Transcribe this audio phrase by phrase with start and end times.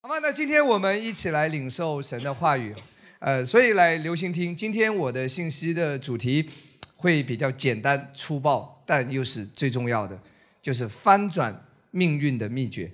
[0.00, 0.20] 好吗？
[0.22, 2.72] 那今天我们一起来领受神的话语，
[3.18, 4.54] 呃，所以来留心听。
[4.54, 6.48] 今天我的信息的主题
[6.94, 10.16] 会比较简单粗暴，但又是最重要的，
[10.62, 12.92] 就是翻转命运的秘诀。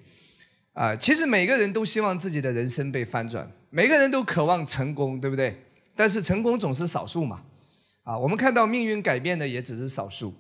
[0.73, 5.63] 啊，其实每个人都希望自己的人生被翻转，每个人都渴望成功，对不对？
[5.95, 7.43] 但是成功总是少数嘛。
[8.05, 10.35] 啊，我们看到命运改变的也只是少数，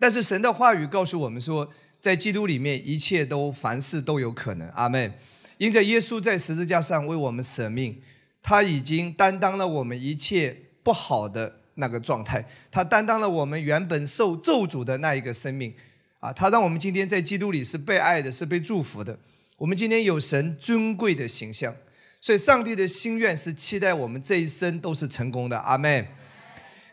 [0.00, 1.70] 但是神的话语告诉我们说，
[2.00, 4.66] 在基督里面一切都凡事都有可能。
[4.70, 5.12] 阿门。
[5.58, 8.00] 因着耶稣在十字架上为我们舍命，
[8.42, 15.74] 他已经担当了我们一切不好的那个状态，他担当了我们原本受咒诅的那一个生命。
[16.18, 19.16] 啊，他让我们今天在基督里是被爱的，是被祝福的。
[19.58, 21.76] 我们今天有神尊贵的形象，
[22.20, 25.58] 所以上帝的心愿是期待我们这一生都是成功的。
[25.58, 26.06] 阿门。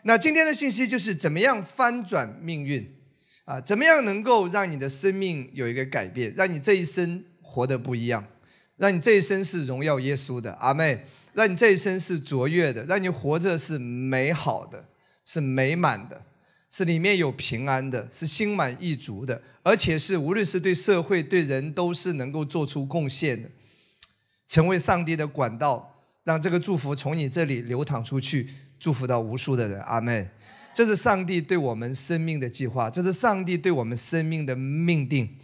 [0.02, 2.94] 那今天的信息就是怎么样翻转命运
[3.46, 3.58] 啊？
[3.60, 8.24] 怎么样能够让你的生命有一个改变，让你这一生活得不一样，
[8.76, 14.84] 让你这一生是荣耀耶稣的，阿妹，让你这一生是卓越的，让你活着是美好的，
[15.24, 16.22] 是美满的，
[16.70, 23.48] 是里面有平安的，是心满意足的，而且是无论是对社会对人都是能够做出贡献的，
[24.48, 28.48] 成为上帝的管道，让这个祝福从你这里流淌出去。
[28.76, 30.28] 祝福到无数的人，阿妹。
[30.74, 35.38] 这是上帝对我们生命的计划，这是上帝对我们生命的命定。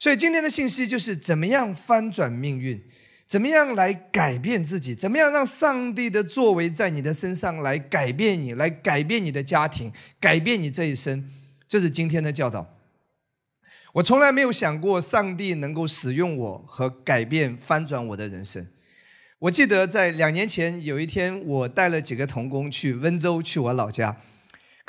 [0.00, 2.82] 所以今天的信息就是怎么样翻转命运，
[3.26, 11.30] 怎么样来改变自己，怎么样让上帝的作为在你的身上来改变你，来改变你的家庭，改变你这一生。
[11.68, 12.78] 这是今天的教导。
[13.92, 18.66] 我从来没有想过上帝能够使用我和改变翻转我的人生。
[19.40, 24.16] 我记得在两年前有一天，我带了几个童工去温州，去我老家。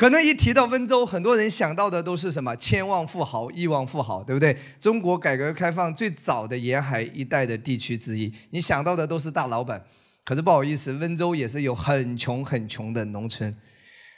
[0.02, 4.58] 可能一提到温州，很多人想到的都是什么千万富豪、亿万富豪，对不对？
[4.80, 9.80] 中国改革开放最早的沿海一带的地区之一，你想到的都是大老板。
[10.26, 13.54] 可是不好意思，温州也是有很穷很穷的农村。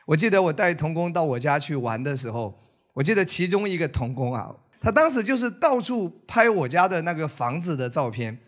[0.06, 2.58] 我记得我带童工到我家去玩的时候，
[2.94, 8.39] 我记得其中一个童工啊，他当时就是到处拍我家的那个房子的照片。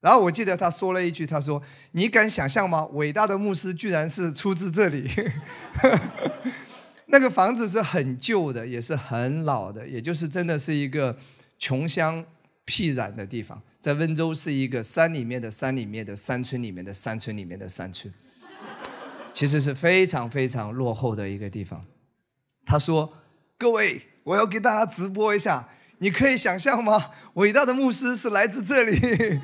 [0.00, 1.62] 然后我记得他说了一句：“他说，
[1.92, 2.86] 你敢想象吗？
[2.92, 5.06] 伟大的牧师居然是出自这里。
[7.12, 11.16] 那个房子是很旧的，也是很老的，也就是真的是一个
[11.58, 12.24] 穷乡
[12.64, 13.60] 僻壤的地方。
[13.80, 18.12] 在温州是一个山里面的山里面的山村里面的山村里面的山村，
[19.32, 21.84] 其实是非常非常落后的一个地方。”
[22.64, 23.12] 他说
[23.58, 27.10] ：“各位，我要给大家直播一下，你可以想象吗？
[27.34, 29.40] 伟大的牧师是来自这里。”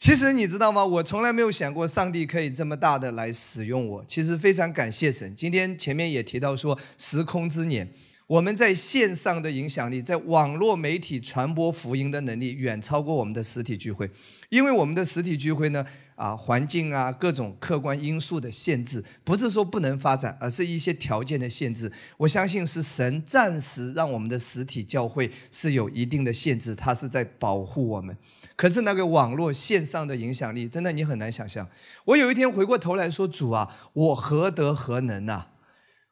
[0.00, 0.82] 其实你知道吗？
[0.82, 4.02] 我从来没有想过上帝可以这么大的来使用我。
[4.08, 5.36] 其实非常感谢神。
[5.36, 7.86] 今天前面也提到说，时空之年，
[8.26, 14.10] 我们在线上的影响力，在网络媒体传播福音的能力，远超过我们的实体聚会。
[14.48, 15.84] 因为我们的实体聚会呢，
[16.14, 21.92] 啊，环境啊，各种客观因素的限制，不是说不能发展，而是一些条件的限制。
[22.16, 28.16] 我相信是神暂时让我们的实体教会是有一定的限制，它是在保护我们。
[28.60, 31.66] 可是那个网络线上的影响力，真的你很难想象。
[32.04, 35.44] 我有一天回过头来说：“主啊，我何德何能呐？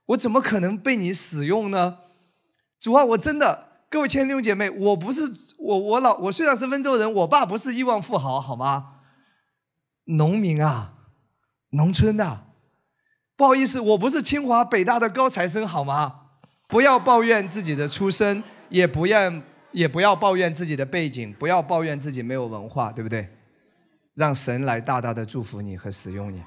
[0.06, 1.98] 我怎么可能被你使用呢？”
[2.80, 8.94] 主啊，我真的，各位亲爱的弟兄姐妹，我不是我我老我虽然是温州人，我爸不是亿万富豪，好吗？
[10.04, 10.94] 农民啊，
[11.72, 12.46] 农村的，
[13.36, 16.20] 不好意思，我不是清华北大的高材生，好吗？
[16.66, 19.30] 不要抱怨自己的出身，也不要。
[19.72, 23.28] 也不要抱怨自己的背景，不要抱怨自己没有文化，对不对？
[24.14, 26.42] 让神来大大的祝福你和使用你。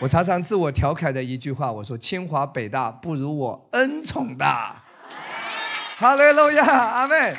[0.00, 4.82] 我常常自我调侃的一句话，我说：清华北大不如我恩宠大。
[5.96, 7.36] 哈利路亚，阿妹。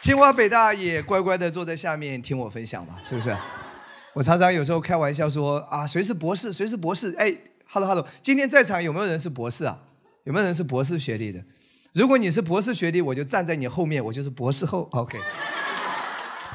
[0.00, 3.34] 清华北大也乖乖的坐在下面听我分享吧，是不是？
[4.12, 6.52] 我常常有时候开玩笑说啊，谁是博士？
[6.52, 7.14] 谁是博士？
[7.18, 7.34] 哎
[7.66, 9.78] 哈喽哈喽，今天在场有没有人是博士啊？
[10.24, 11.42] 有没有人是博士学历的？
[11.96, 14.86] 如果你是博士学历，我就站在你后面，我就是博士后。
[14.92, 15.18] OK。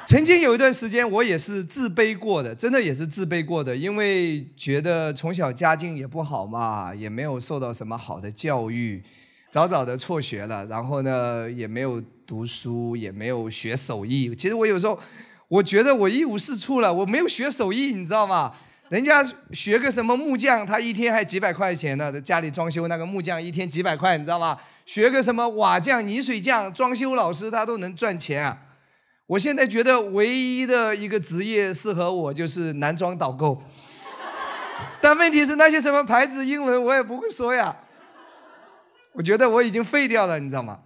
[0.05, 9.01] 曾经有一段时间，我也是自卑过的，真的也是自卑过的，因为觉得从小家境也不好嘛，也没有受到什么好的教育，
[9.49, 14.31] 早早的辍学了，然后呢，也没有读书，也没有学手艺。
[14.35, 14.99] 其实我有时候，
[15.47, 18.53] 我觉得我一无是处了，我没有学手艺，你知道吗？
[18.89, 19.23] 人家
[19.53, 24.55] 学个什么木匠，他一天还几百块钱呢，家里装修那个木匠一天几百块，你知道吗？
[24.91, 28.57] 学个什么瓦匠、泥水匠、装修老师，他都能赚钱啊！
[29.25, 33.63] 我现在觉得唯一的一个职业适合我就是男装导购，
[34.99, 37.73] 但问题是那些什么牌子英文我也不会说呀。
[39.13, 40.81] 我觉得我已经废掉了，你知道吗？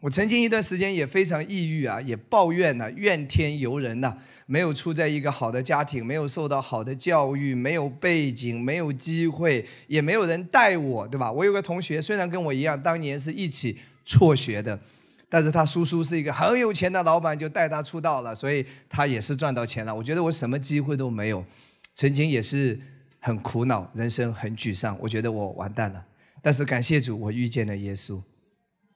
[0.00, 4.16] 我曾经一段时间也非常抑郁啊，也抱怨呐，怨天尤人呐，
[4.46, 11.30] 没有处在一个好的家庭，没有受到好的教育，没有背景，没有机会，也没有人带我，对吧？
[11.30, 13.76] 我有个同学，虽然跟我一样，当年是一起
[14.06, 14.80] 辍学的，
[15.28, 19.94] 但是他叔叔是一个很有钱的老板，就带他出道了，所以他也是赚到钱了。
[19.94, 21.44] 我觉得我什么机会都没有，
[21.92, 22.80] 曾经也是
[23.18, 26.02] 很苦恼，人生很沮丧，我觉得我完蛋了。
[26.40, 28.18] 但是感谢主，我遇见了耶稣。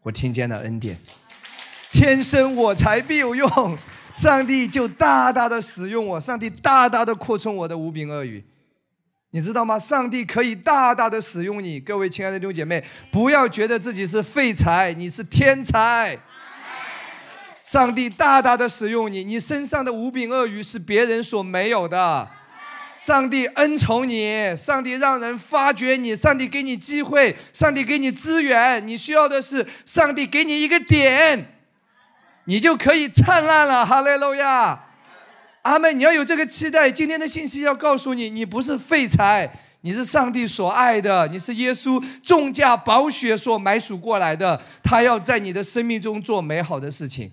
[0.05, 0.99] 我听见了恩典，
[1.91, 3.79] 天生我材必有用，
[4.15, 8.45] 上帝就大大的使用我，上帝大大的扩充我的无柄鳄鱼，
[9.31, 9.79] 你知道吗？
[9.79, 16.19] 上帝可以大大的使用你，各位亲爱的弟兄姐妹，不要觉得自己是废材，你是天才。
[17.63, 22.29] 上帝大大的使用你，你身上的无柄鳄鱼是别人所没有的。
[23.05, 31.55] 上帝恩宠你，上帝让人发掘你，上帝给你机会，上帝给你资源，你需要的是上帝给你一个点，
[32.47, 33.85] 你就可以灿烂了。
[33.85, 34.87] 哈利路亚，
[35.61, 35.99] 阿门！
[35.99, 36.91] 你要有这个期待。
[36.91, 39.53] 今天的信息要告诉你，你不是废材，
[39.83, 47.31] 你是上帝所爱的，你是耶稣重价宝血所买赎过来的，他要在你的生命中做美好的事情。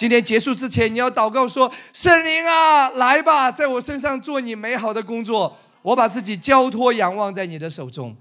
[0.00, 5.58] 今天结束之前，你要祷告说：“圣灵啊，来吧，在我身上做你美好的工作。
[5.82, 8.16] 我把自己交托、仰望在你的手中。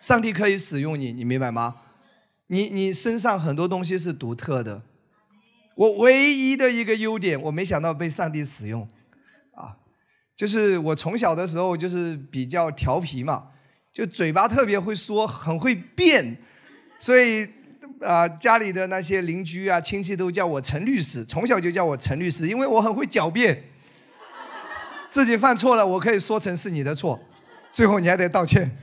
[0.00, 1.76] 上帝可以使用你，你明白吗？
[2.48, 4.82] 你你身上很多东西是独特的。
[5.76, 8.86] 我唯一的一个优点，我没想到被上帝使用，
[9.54, 9.80] 啊，
[10.36, 13.46] 就是我从小的时候就是比较调皮嘛，
[13.94, 16.36] 就嘴巴特别会说，很会变，
[16.98, 17.48] 所以。”
[18.04, 23.64] 啊，家里的那些邻居啊、亲戚都叫我陈律师，从小就叫我陈律师，因为我很会狡辩。
[25.10, 27.20] 自己犯错了，我可以说成是你的错，
[27.70, 28.76] 最后你还得道歉。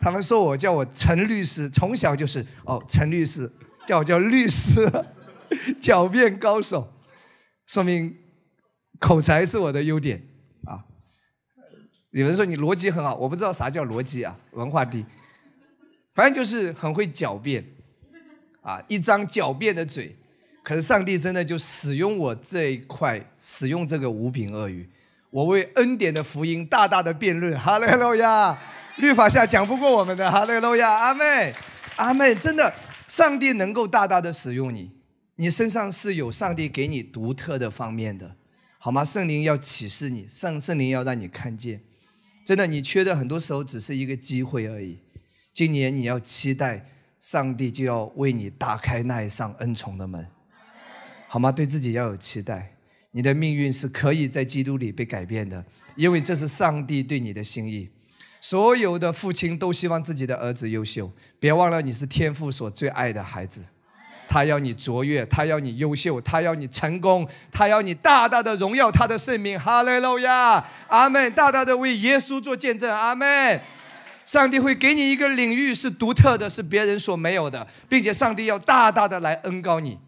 [0.00, 3.50] 他们说我叫我陈律师，从小就是哦，陈律师
[3.86, 4.90] 叫我叫律师，
[5.80, 6.92] 狡辩高手，
[7.66, 8.16] 说明
[8.98, 10.20] 口才是我的优点
[10.64, 10.82] 啊。
[12.10, 15.06] 有人说你逻辑很好，我不知道啥叫逻辑啊，文化低，
[16.14, 17.64] 反正就是很会狡辩。
[18.62, 20.16] 啊，一张狡辩的嘴，
[20.62, 24.88] 可是上帝真的就使用我这一块，使用这个无柄鳄鱼，
[25.30, 28.56] 我为恩典的福音大大的辩论，哈利路亚！
[28.98, 30.88] 律法下讲不过我们的，哈利路亚！
[30.88, 31.52] 阿妹，
[31.96, 32.72] 阿妹，真的，
[33.08, 34.92] 上帝能够大大的使用你，
[35.36, 38.36] 你身上是有上帝给你独特的方面的，
[38.78, 39.04] 好吗？
[39.04, 41.80] 圣灵要启示你，圣圣灵要让你看见，
[42.46, 45.00] 真的，你缺的很多时候只是一个机会而已。
[45.52, 46.86] 今年你要期待。
[47.22, 50.26] 上帝就要为你打开那一扇恩宠的门，
[51.28, 51.52] 好吗？
[51.52, 52.74] 对自己要有期待，
[53.12, 55.64] 你的命运是可以在基督里被改变的，
[55.94, 57.88] 因为这是上帝对你的心意。
[58.40, 63.62] 所有的父亲都希望自己的儿子优秀，别忘了你是天父所最爱的孩子，
[64.28, 69.56] 他要你卓越，他要你优秀，他要你成功，他要你大大的荣耀他的圣名。
[69.56, 71.32] 哈利路亚，阿门！
[71.32, 73.60] 大大的为耶稣做见证，阿门。
[74.24, 79.98] 上帝会给你一个领域是独特的，是别人所没有的，并且上帝要大大的来恩高你，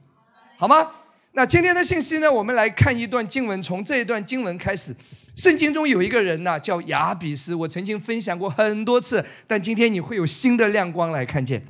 [0.56, 0.88] 好吗？
[1.32, 2.30] 那今天的信息呢？
[2.30, 4.94] 我们来看一段经文，从这一段经文开始。
[5.34, 11.60] 圣经中有一个人呢，叫亚比斯，我曾经分享过很多次，但今天你会有新的亮光来看见。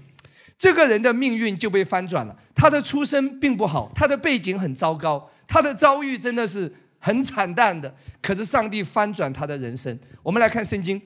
[0.58, 2.36] 这个人的命运就被翻转了。
[2.54, 7.94] 他的出身并不好，他的背景很糟糕，他的遭遇真的是很惨淡的。
[8.20, 9.98] 可是上帝翻转他的人生。
[10.22, 11.00] 我们来看圣经。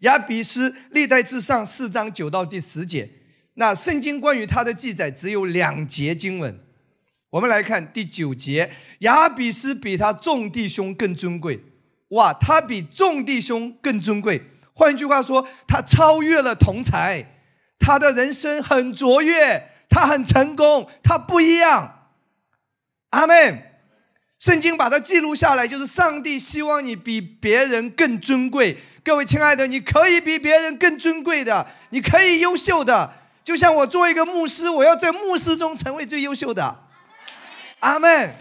[0.00, 3.10] 亚比斯历代至上四章九到第十节，
[3.54, 6.58] 那圣经关于他的记载只有两节经文。
[7.30, 11.64] 我们来看第九节，亚比斯比他众弟兄更尊贵。
[12.08, 14.42] 哇，他比众弟兄更尊贵。
[14.72, 17.24] 换句话说，他超越了同才，
[17.78, 22.08] 他的人生很卓越，他很成功，他不一样。
[23.10, 23.62] 阿门。
[24.40, 28.78] 圣经把它记录下来，就是上帝希望你比别人更尊贵。
[29.02, 33.12] 各位亲爱的，你可以比别人更尊贵的，你可以优秀的。
[33.42, 36.76] 就像我做一个牧师，我要在牧师中成为最优秀的。
[37.80, 38.34] 阿门。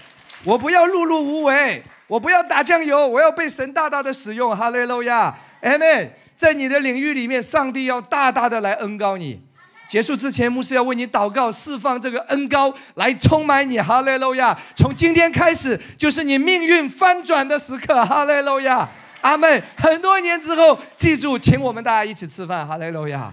[0.45, 4.55] 我不要碌碌无为，我不要打酱油，我要被神大大的使用。
[4.55, 6.13] 哈利路亚，阿门。
[6.35, 9.41] 在你的领域里面，上帝要大大的来恩高你。
[9.89, 13.79] 结束之前，牧师要为你祷告，释放这个恩高来充满你。
[13.79, 14.57] 哈利路亚。
[14.75, 18.05] 从今天开始，就是你命运翻转的时刻。
[18.05, 18.87] 哈利路亚。
[19.21, 19.63] 阿门！
[19.75, 23.31] 很多年之后，记住，请我们大家一起吃饭，哈利路亚！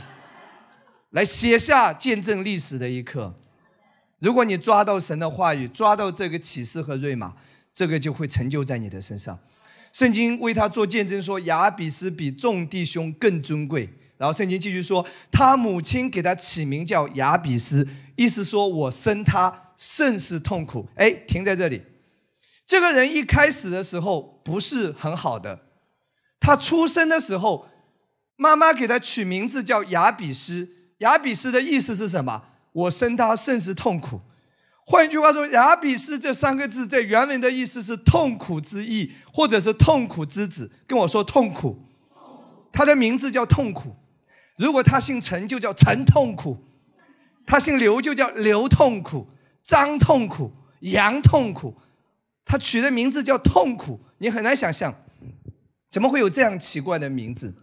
[1.10, 3.34] 来写下见证历史的一刻。
[4.18, 7.34] 如果你抓到神的话语，抓到这个启示和瑞玛，
[7.72, 9.38] 这个就会成就在你的身上。
[9.92, 13.88] 圣经为他做见证说，雅比斯比众弟兄更尊贵。
[14.18, 20.88] 然后圣经继续说，他母亲给他起名叫雅比斯，意思说我生他甚是痛苦。
[20.96, 21.82] 哎，停在这里。
[22.66, 25.60] 这个人一开始的时候不是很好的，
[26.40, 27.66] 他出生的时候，
[28.36, 30.68] 妈妈给他取名字叫雅比斯。
[30.98, 32.42] 雅比斯的意思是什么？
[32.72, 34.20] 我生他甚是痛苦。
[34.84, 40.70] 换句话说，雅比斯这三个字在原文的意思是痛苦之意，或者是痛苦之子。
[40.86, 41.76] 跟我说痛苦，
[42.70, 43.96] 他的名字叫痛苦。
[44.56, 46.56] 如果他姓陈，就叫陈痛苦；
[47.44, 49.26] 他姓刘，就叫刘痛苦、
[49.62, 51.76] 张痛苦、杨痛苦。
[52.44, 54.94] 他取的名字叫痛苦，你很难想象，
[55.90, 57.54] 怎么会有这样奇怪的名字？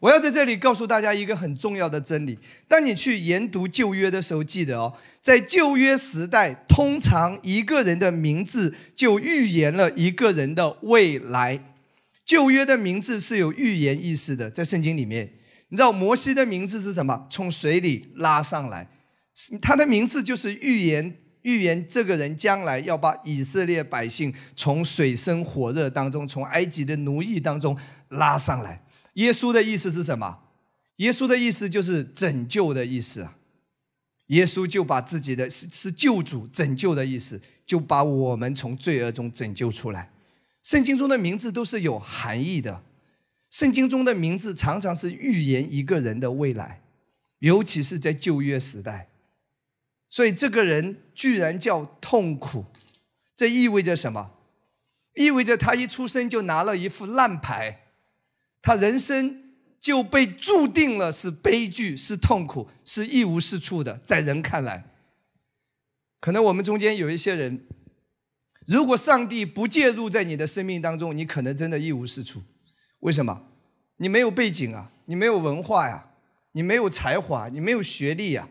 [0.00, 4.92] 我要在这里告诉大家一个很重要的真理：当你去研读旧约的时候，记得哦，
[5.22, 11.74] 在旧约时代，通常一个人的名字就预言了一个人的未来。
[12.26, 15.32] 旧约的名字是有预言意思的，在圣经里面，
[15.68, 17.26] 你知道摩西的名字是什么？
[17.30, 18.88] 从水里拉上来，
[19.62, 21.16] 他的名字就是预言。
[21.46, 28.82] 预言这个人将来要把以色列百姓从水深火热当中，从埃及的奴役当中拉上来。
[29.14, 30.40] 耶稣的意思是什么？
[30.96, 33.36] 耶稣的意思就是拯救的意思啊！
[34.26, 40.10] 耶稣就把自己的是是救主拯救的意思，就把我们从罪恶中拯救出来。
[40.64, 42.82] 圣经中的名字都是有含义的，
[43.52, 46.82] 圣经中的名字常常是预言一个人的未来，
[47.38, 49.06] 尤其是在旧约时代。
[50.16, 52.64] 所以这个人居然叫痛苦，
[53.36, 54.30] 这意味着什么？
[55.14, 57.88] 意味着他一出生就拿了一副烂牌，
[58.62, 64.00] 他人生就被注定了是悲剧、是痛苦、是一无是处的。
[64.06, 64.86] 在人看来，
[66.18, 67.66] 可能我们中间有一些人，
[68.66, 72.42] 如果上帝不介入在你的生命当中，你可能真的一无是处。
[73.00, 73.48] 为什么？
[73.98, 76.08] 你没有背景啊，你没有文化呀，
[76.52, 78.48] 你没有才华，你没有学历呀。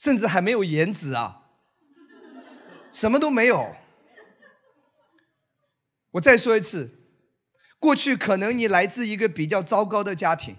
[0.00, 1.42] 甚至还没有颜值啊，
[2.90, 3.76] 什么都没有。
[6.12, 6.90] 我再说一次，
[7.78, 10.56] 过去可能你来自一个比较糟糕的家庭，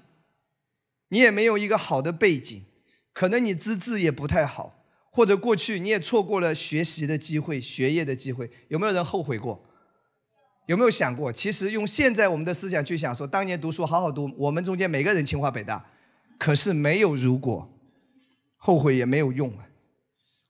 [1.10, 2.66] 你也没有一个好的背景，
[3.14, 8.52] 可能你资质也不太好，或者过去你也错过了学习的机会、学业的机会。
[8.68, 9.68] 有没有人后悔过？
[10.68, 11.34] 有没有想过？
[11.34, 15.84] 其实用现在我们的思想去想，说当年读书好好读，我们中间每个人清华北大，
[16.38, 17.68] 可是没有如果。
[18.63, 19.68] 后悔也没有用啊，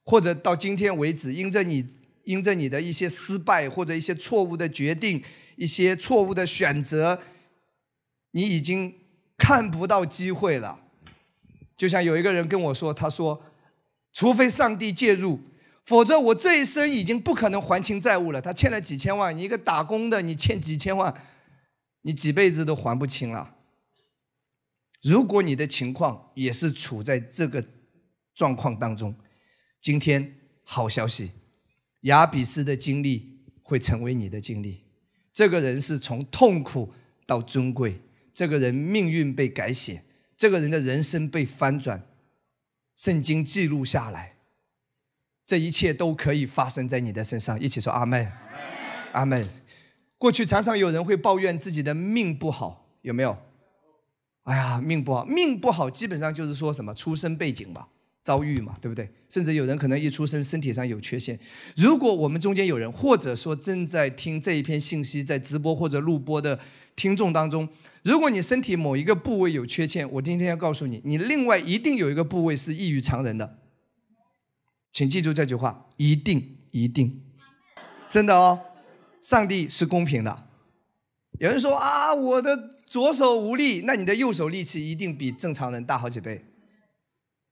[0.03, 1.87] 或者到今天为止，因着你
[2.25, 5.23] 因着你的一些失败或者一些错误的决定、
[5.55, 7.21] 一些错误的选择，
[8.31, 8.93] 你已经
[9.37, 10.81] 看不到机会了。
[11.77, 13.41] 就像有一个人跟我说，他说
[14.11, 15.39] ：“除非上帝介入，
[15.85, 21.15] 否则我这一生已经不可能还清债务了。”他欠了几千万，你一个打工的，你欠几千万，
[22.01, 23.55] 你几辈子都还不清了。
[25.01, 27.63] 如果你的情况也是处在这个。
[28.33, 29.15] 状况当中，
[29.79, 31.31] 今天好消息，
[32.01, 34.83] 亚比斯的经历会成为你的经历。
[35.33, 36.93] 这个人是从痛苦
[37.25, 38.01] 到尊贵，
[38.33, 40.03] 这个人命运被改写，
[40.35, 42.03] 这个人的人生被翻转，
[42.95, 44.37] 圣经记录下来，
[45.45, 47.59] 这一切都可以发生在你的身上。
[47.59, 48.31] 一起说阿门，
[49.13, 49.47] 阿门。
[50.17, 53.37] 过去常常有人会抱怨自己的命不好，有没有？
[54.43, 57.87] 哎呀，命不好，命不好，基本上就是说什么出身背景吧。
[58.21, 59.09] 遭遇嘛，对不对？
[59.29, 61.39] 甚至有人可能一出生身体上有缺陷。
[61.75, 66.59] 如果我们中间有人，或者说正在听这一篇信息，在直播或者录播的
[66.95, 67.67] 听众当中，
[68.03, 73.57] 如果你身体某一个部位有缺陷，我今天要告诉你，你另外一定有一个部位是异于常人的。
[74.91, 77.23] 请记住这句话，一定一定，
[78.09, 78.59] 真的哦，
[79.21, 80.47] 上帝是公平的。
[81.39, 86.45] 有人说啊，我的左手无力，那你的右手力气一定比正常人大好几倍。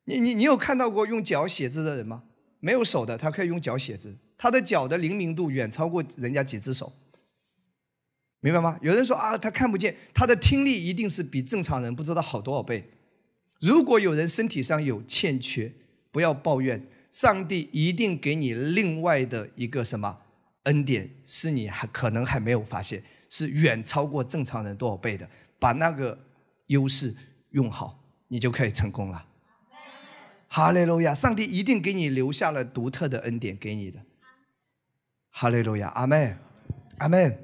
[0.09, 2.23] 你你你有看到过用脚写字的人吗？
[2.59, 6.91] 没有手的，他可以用脚写字，他的脚的灵敏度远超过人家几只手，
[8.39, 8.79] 明白吗？
[8.81, 12.89] 有人说啊，他看不见，他的听力一定是比正常人不知道好多少倍。
[13.61, 15.71] 如果有人身体上有欠缺，
[16.11, 20.17] 不要抱怨，上帝一定给你另外的一个什么
[20.63, 26.17] 恩典，是你还可能还没有发现，是远超过正常人多少倍的，把那个
[26.65, 27.15] 优势
[27.51, 29.27] 用好，你就可以成功了。
[30.49, 31.13] 哈利路亚！
[31.13, 33.99] 上帝一定给你留下了独特的恩典给你的。
[35.29, 36.37] 哈利路亚，阿门，
[36.97, 37.37] 阿门。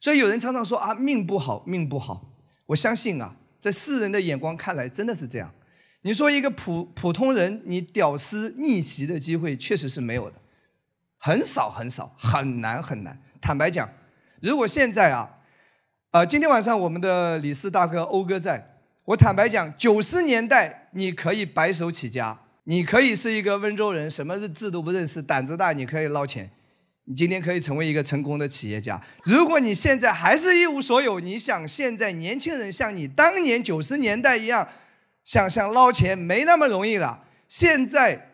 [0.00, 2.30] 所以有人常常说啊，命不好，命不好。
[2.66, 5.50] 我相信啊，在世人的眼光看来，真的是这样。
[6.02, 10.36] 你说一个普普通人，你屌丝逆袭的机会确实是没有的，
[11.16, 13.18] 很少很少，很难很难。
[13.40, 13.88] 坦白讲，
[14.42, 15.38] 如果现在啊，
[16.10, 18.72] 呃，今天晚上我们的李四大哥欧哥在。
[19.06, 26.50] 我坦白讲，九十年代你可以白手起家，你可以是一个温州人，什么是字都不认识，胆子大，你可以捞钱。
[27.06, 28.98] 你今天可以成为一个成功的企业家。
[29.24, 34.66] 如果你现在还是一无所有，你想现在年轻人像你当年九十年代一样，
[35.22, 37.24] 想想捞钱没那么容易了。
[37.46, 38.30] 现在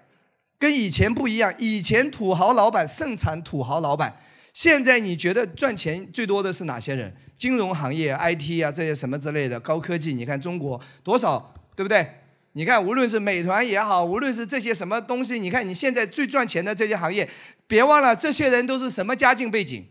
[0.57, 4.17] 跟以前不一样，以前土豪老板盛产土豪老板，
[4.53, 7.13] 现在你觉得赚钱最多的是哪些人？
[7.35, 12.07] 金融行业、IT 啊这些什么之类的高科技，你看中国多少，对不对？
[12.53, 17.29] 你看无论是美团也好，无论是这些什么东西，你看你现在最赚钱的这些行业。
[17.67, 19.87] 别忘了，这些人都是什么家境背景？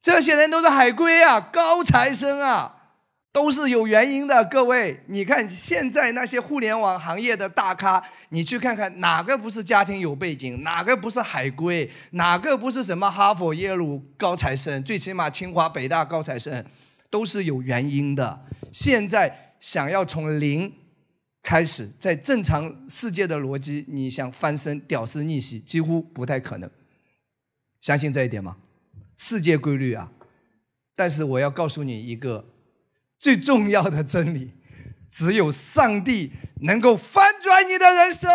[0.00, 2.76] 这些人都是海归啊，高材生啊，
[3.32, 4.44] 都是有原因的。
[4.44, 14.80] 各位，你看现在那些互联网行业的大咖，你去看看哪个不是家庭有背景，哪个不是海归，哪个不是什么哈佛、耶鲁高材生？
[14.84, 16.64] 最起码清华、北大高材生
[17.10, 18.38] 都是有原因的。
[18.70, 20.72] 现在想要从零
[21.48, 26.70] 开始，在正常世界的逻辑，你想翻身、屌丝逆袭，几乎不太可能。
[27.80, 28.58] 相信这一点吗？
[29.16, 30.12] 世界规律啊！
[30.94, 32.44] 但是我要告诉你一个
[33.18, 34.50] 最重要的真理：
[35.10, 38.28] 只有上帝能够翻转你的人生。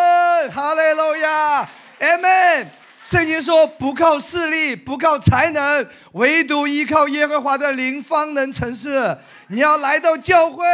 [0.51, 2.67] 哈利路亚 m。
[3.03, 9.17] 圣经说：不靠势力，不靠才能，唯独依靠耶和华的灵，方能成事。
[9.53, 10.65] 你要来到教会，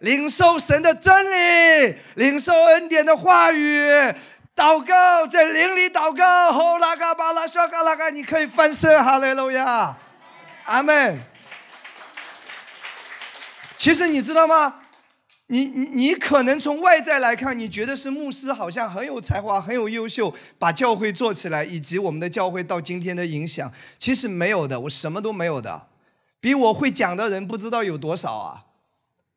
[0.00, 3.88] 领受神的真理，领受恩典的话语。
[4.56, 9.96] 祷告，在灵里祷告，吼拉嘎巴拉刷嘎拉嘎，你可以翻身，哈利路亚，
[10.64, 11.20] 阿门。
[13.76, 14.80] 其实你知道吗？
[15.46, 25.86] 你你你可能从外在来看，你觉得是牧师好像很有才华，很有优秀，把教会做起来，以及我们的教会到今天的影响，其实没有的，我什么都没有的。
[26.40, 28.62] 比我会讲的人不知道有多少啊！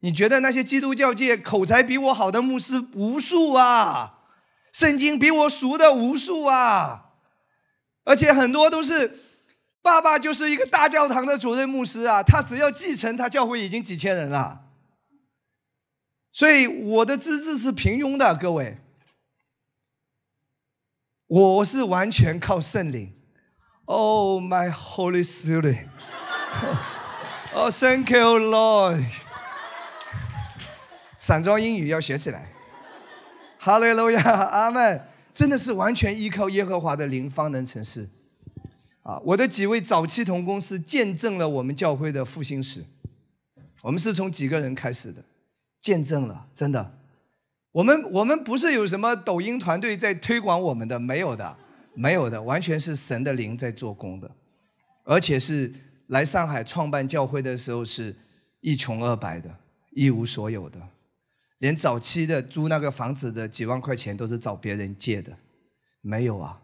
[0.02, 4.20] 你觉得那些基督教界口才比我好的牧师无数啊？
[4.72, 7.16] 圣经比我熟的无数啊，
[8.04, 9.20] 而且很多都是
[9.82, 14.62] 爸爸就是一个大教堂的主任牧师啊，他只要继承，他教会已经几千人了。
[16.32, 18.78] 所以我的资质是平庸的，各位，
[21.26, 23.16] 我是完全靠圣灵。
[23.86, 25.88] Oh my Holy Spirit!
[27.52, 29.06] Oh, thank you, Lord！
[31.18, 32.52] 散装英语要学起来。
[33.58, 35.02] 哈利路亚，阿门！
[35.34, 38.08] 真的是完全依靠耶和华的灵方能成事。
[39.02, 42.86] 啊，我的几位早期同工是见证了我们教会的复兴史。
[43.82, 45.24] 我们是从几个人开始的，
[45.82, 47.00] 见证了，真的。
[47.72, 51.58] 我们我们不是有什么抖音团队在推广我们的，没有的，
[51.96, 54.30] 没有的，完全是神的灵在做工的。
[55.04, 55.74] 而且是
[56.10, 58.16] 来上海创办教会的时候是
[58.62, 59.50] 一穷二白的，
[59.92, 60.80] 一无所有的。
[61.60, 65.38] 连早期的租那个房子的几万块钱都是找别人借的，
[66.02, 66.60] 没有啊。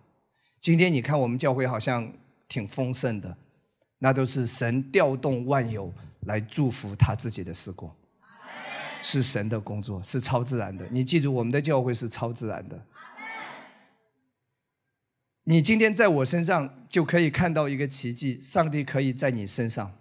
[0.59, 2.11] 今天你看我们教会好像
[2.47, 3.37] 挺丰盛的，
[3.99, 7.91] 那都是神调动万有来祝福他自己的事工，
[9.03, 10.87] 是神的工作，是超自然的。
[10.89, 12.81] 你记住，我们的教会是超自然的。
[15.45, 19.91] 你今天在我身上就可以看到一个奇迹，上帝可以在你身上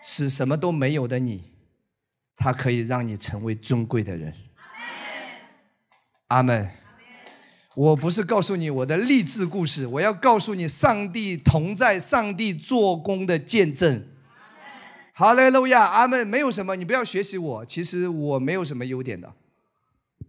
[0.00, 1.52] 使什么都没有的你。
[2.36, 4.32] 他可以让你成为尊贵的人。
[6.28, 6.70] 阿门。
[7.74, 14.06] 我不是告诉你我的励志故事，我要告诉你上帝同在、上帝做工的见证。
[15.14, 16.24] 哈利路亚，阿门。
[16.24, 17.66] 没有什么，你不要学习我。
[17.66, 19.34] 其实我没有什么优点的，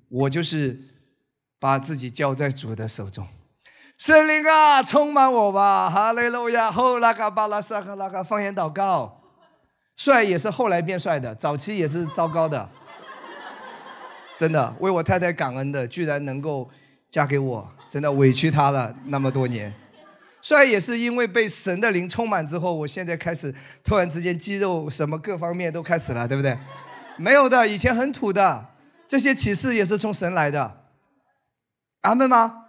[0.07, 0.79] 我就是
[1.59, 3.27] 把自己交在主的手中。
[3.99, 5.89] 圣灵啊，充满我吧！
[5.89, 9.21] 哈利路亚，后拉嘎巴拉萨克拉嘎，方言祷告。
[9.97, 12.69] 帅也是后来变帅的，早期也是糟糕的，
[14.37, 16.69] 真的为我太太感恩的，居然能够
[17.11, 19.73] 嫁给我，真的委屈她了那么多年。
[20.41, 26.57] 帅也是因为被神的灵充满之后，我现在开始突然之间肌肉什么各方面都开始了，对不对？
[27.17, 28.67] 没有的，以前很土的，
[29.05, 30.85] 这些启示也是从神来的。
[32.03, 32.67] 阿门吗？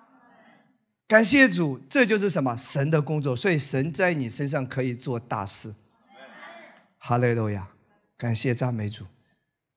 [1.11, 5.75] 感谢主，这就是什么神的工作，所以神在你身上可以做大事。
[6.99, 7.67] 哈利路亚，
[8.17, 9.05] 感谢赞美主，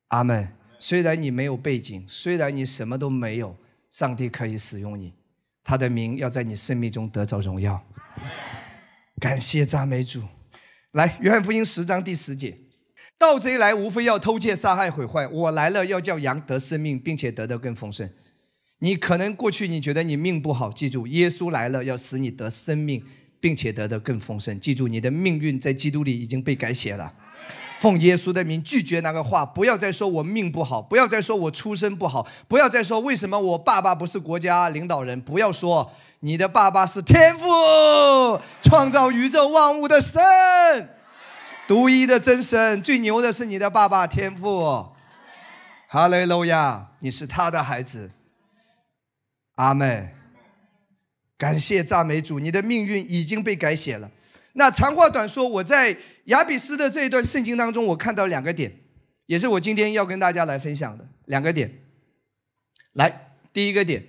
[0.10, 0.48] 阿门。
[0.78, 3.58] 虽然你没有背景，虽然你什么都没有，
[3.90, 5.12] 上帝可以使用你，
[5.64, 7.84] 他的名要在你生命中得着荣耀。
[9.20, 10.22] 感谢赞美主。
[10.92, 12.56] 来，约翰福音十章第十节：
[13.18, 15.28] 盗贼来，无非要偷窃、杀害、毁坏。
[15.28, 18.08] 我来了，要叫羊得生命，并且得的更丰盛。
[18.84, 23.04] 你可能过去你觉得你命不好，记住，耶稣来了，要使你得生命。
[23.44, 24.58] 并且得的更丰盛。
[24.58, 27.12] 记住，你的命运在基督里已经被改写了。
[27.78, 35.92] 奉耶稣的名拒绝那个话，不要再说我命不好，不要再说我出身不好，不要再说为什么我爸爸不是国家领导人，不要说
[36.22, 37.46] 你的爸爸是天父，
[38.62, 40.24] 创造宇宙万物的神，
[41.68, 44.86] 独一的真神，最牛的是你的爸爸天父。
[45.90, 48.12] 哈利路亚，你是他的孩子。
[49.56, 50.14] 阿妹。
[51.38, 54.10] 感谢赞美主，你的命运已经被改写了。
[54.54, 58.72] 那长话短说，我在亚比斯的这一段圣经当中，我看到两个点，
[59.26, 61.82] 也是我今天要跟大家来分享的两个点。
[62.94, 64.04] 来，第一个点，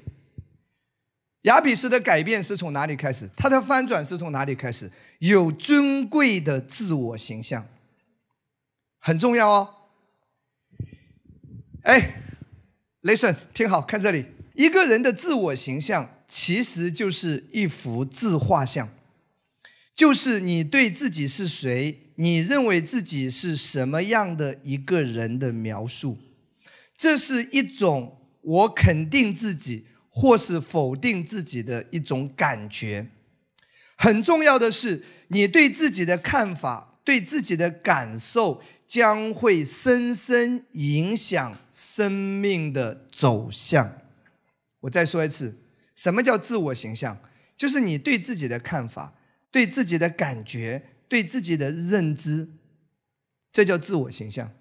[1.43, 3.29] 亚比斯的改变是从哪里开始？
[3.35, 4.93] 他的翻转是从哪里开始？
[5.19, 7.67] 有尊贵的自我形象，
[9.01, 9.75] 很重要哦。
[11.83, 12.23] 哎
[13.03, 18.89] ，listen，听好，看这里，一个人的自我形象其实就是一幅自画像，
[19.95, 26.19] 就是你对自己是谁，你认为自己是什么样的一个人的描述，
[26.97, 33.09] 这是一种我肯定自己或是否定自己的一种感觉。
[33.97, 38.63] 很重要的是，你对自己的看法，对自己的感受。
[38.87, 43.91] 将会深深影响生命的走向。
[44.85, 45.59] 我再说一次，
[45.95, 47.19] 什么叫自我形象？
[47.57, 49.15] 就是你对自己的看法、
[49.51, 52.49] 对自己的感觉、对自己的认知，
[53.53, 54.53] 这叫自我形象。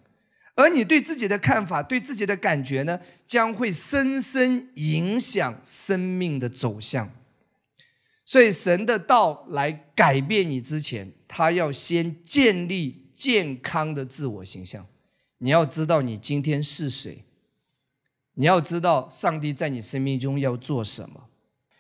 [0.56, 7.12] 而你对自己的看法、对自己的感觉呢，将会深深影响生命的走向。
[8.26, 13.02] 所以，神的道来改变你之前，他要先建立。
[13.16, 14.86] 健康的自我形象，
[15.38, 17.24] 你要知道你今天是谁，
[18.36, 21.30] 你要知道上帝在你生命中要做什么。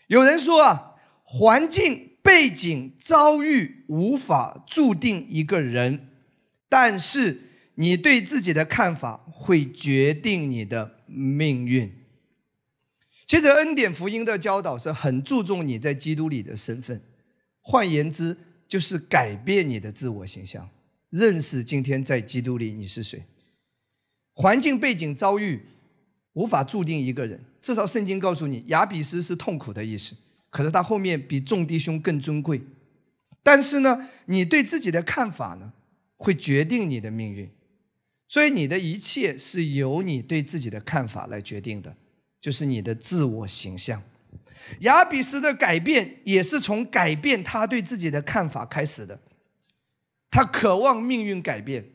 [0.07, 6.09] 有人说啊，环境、背景、遭遇无法注定一个人，
[6.69, 7.41] 但是
[7.75, 11.91] 你对自己的看法会决定你的命运。
[13.25, 17.01] 其实恩典福音的教导是很注重你在基督里的身份，
[17.61, 18.37] 换言之，
[18.67, 20.69] 就是改变你的自我形象。
[21.09, 23.23] 认识今天在基督里你是谁？
[24.33, 25.65] 环境背景遭遇
[26.33, 30.15] 无法注定一个人，至少圣经告诉你，亚比斯是痛苦的意思，
[30.49, 32.61] 可是他后面比众弟兄更尊贵。
[33.41, 35.73] 但是呢，你对自己的看法呢，
[36.15, 37.49] 会决定你的命运，
[38.27, 41.95] 所以你的一切是由你对自己的看法来决定的，
[42.39, 44.01] 就是你的自我形象。
[44.79, 49.19] 亚比斯的改变也是从改变他对自己的看法开始的。
[50.31, 51.85] 他渴望命运改变，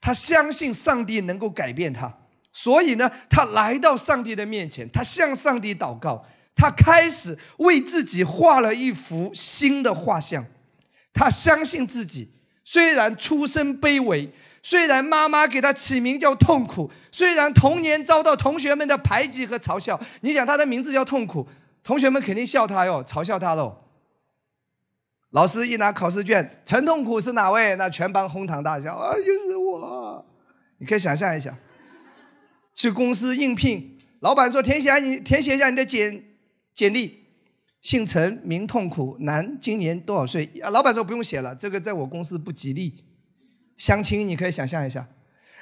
[0.00, 2.18] 他相信上帝能够改变他，
[2.54, 10.46] 所以呢，他来到上帝的面前，他向上帝祷告，他开始为自己画了一幅新的画像。
[11.12, 12.32] 他相信自己，
[12.64, 21.46] 虽然出身卑微，虽然妈妈给他起名叫痛苦，虽然童年遭到同学们的排挤和嘲笑，你想他的名字叫痛苦，
[21.82, 23.76] 同学们肯定笑他哟，嘲笑他喽。
[25.30, 27.74] 老师一拿考试卷，陈痛苦是哪位？
[27.74, 30.24] 那全班哄堂大笑啊，又是我！
[30.78, 31.52] 你可以想象一下，
[32.74, 36.22] 去公司应聘，老板说填写你填写一下你的简
[36.74, 37.24] 简历，
[37.80, 40.50] 姓陈，名痛苦，男，今年多少岁？
[40.62, 43.04] 啊，老板说不用写了，这个在我公司不吉利。
[43.76, 45.06] 相亲你可以想象一下，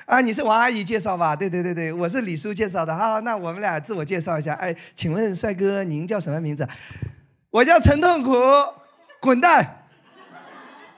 [0.07, 1.35] 啊，你是王阿姨介绍吧？
[1.35, 2.95] 对对对对，我是李叔介绍的。
[2.95, 4.55] 好，那我们俩自我介绍一下。
[4.55, 6.69] 哎，请问帅哥您叫什么名字？
[7.51, 8.33] 我叫陈痛苦。
[9.21, 9.87] 滚蛋，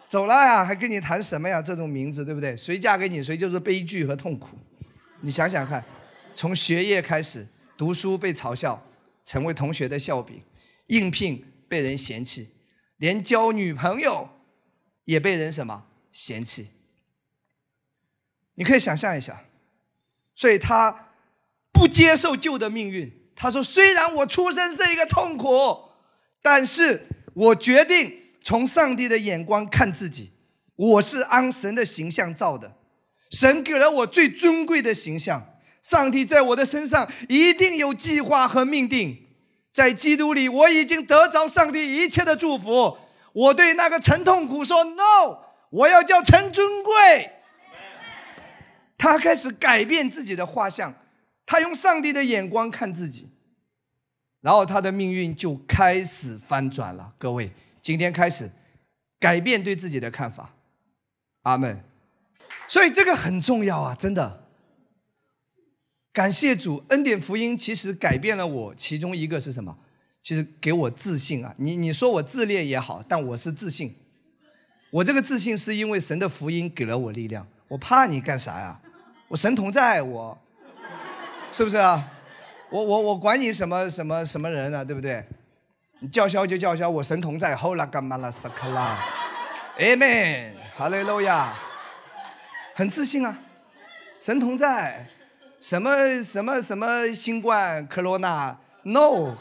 [0.08, 1.60] 走了呀，还跟你谈什么呀？
[1.60, 2.56] 这种名字对不对？
[2.56, 4.56] 谁嫁给你，谁就是悲剧和痛苦。
[5.20, 5.84] 你想想看，
[6.34, 8.84] 从学业开始，读书被嘲笑，
[9.24, 10.38] 成为同学的笑柄；
[10.88, 12.50] 应聘被人嫌弃，
[12.96, 14.28] 连交女朋友
[15.04, 16.70] 也被人什么嫌弃。
[18.54, 19.44] 你可以想象一下，
[20.34, 21.12] 所以他
[21.72, 23.12] 不接受旧的命运。
[23.36, 25.90] 他说：“虽然我出生是一个痛苦，
[26.42, 30.30] 但是。”我决定从上帝的眼光看自己，
[30.76, 32.76] 我是按神的形象造的，
[33.28, 35.53] 神给了我最尊贵的形象，
[35.84, 39.26] 上帝在我的身上一定有计划和命定，
[39.70, 42.96] 在基督里我已经得着上帝一切的祝福。
[43.34, 47.30] 我对那个陈痛苦说 “no”，我要叫陈尊贵。
[48.96, 50.94] 他开始改变自己的画像，
[51.44, 53.28] 他用上帝的眼光看自己。
[54.40, 57.12] 然后他的命运就开始翻转了。
[57.18, 58.50] 各位，今天开始
[59.20, 60.54] 改变对自己的看法，
[61.42, 61.84] 阿门。
[62.68, 64.43] 所以这个很重要啊，真的。
[66.14, 68.74] 感谢主，恩典福音其实改变了我。
[68.76, 69.76] 其中一个是什么？
[70.22, 71.52] 其实给我自信啊。
[71.58, 73.96] 你你说我自恋也好，但我是自信。
[74.90, 77.44] 我这个自信是因为神的福音给了我力量。
[77.66, 78.80] 我怕你干啥呀？
[79.26, 80.38] 我神同在，我，
[81.50, 82.12] 是不是啊？
[82.70, 84.84] 我我我管你什么什么什么人呢？
[84.84, 85.26] 对不对？
[85.98, 89.02] 你叫嚣就叫嚣，我神同在，后拉干嘛拉萨克拉
[89.78, 91.56] ，Amen，哈利路亚，
[92.76, 93.36] 很自信啊，
[94.20, 95.08] 神同在，
[95.64, 99.34] 什么什么什么新冠、科罗娜，No。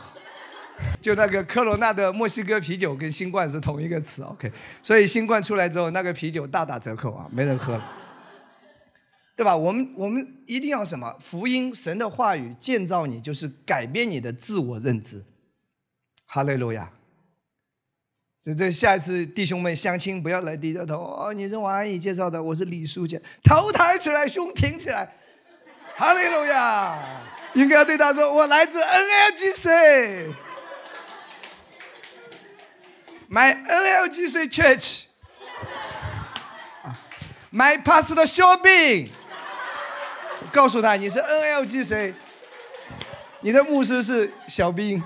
[1.02, 4.50] 就那个科罗娜的墨西哥啤酒跟新冠是同一个词，OK，
[4.82, 7.94] 所以新冠出来之后，那个啤酒大打折扣啊，没人喝了，
[9.36, 9.54] 对吧？
[9.54, 11.14] 我们我们一定要什么？
[11.20, 15.22] 福音神的话语建造你，就是改变你的自我认知。
[16.26, 16.90] 哈利路亚！
[18.38, 25.14] 所以这下一次弟兄们相亲不要来低着头哦，你是王阿姨介绍的，我是李书记，头抬起来，胸挺起来，
[25.96, 27.22] 哈利路亚！
[27.54, 30.34] 应该要对他说，我来自 NLGC。
[33.30, 35.06] My NLGC Church.
[37.52, 39.12] My pastor 肖斌，
[40.52, 42.16] 告诉他你是 NLGC，
[43.42, 45.04] 你的牧师是小兵。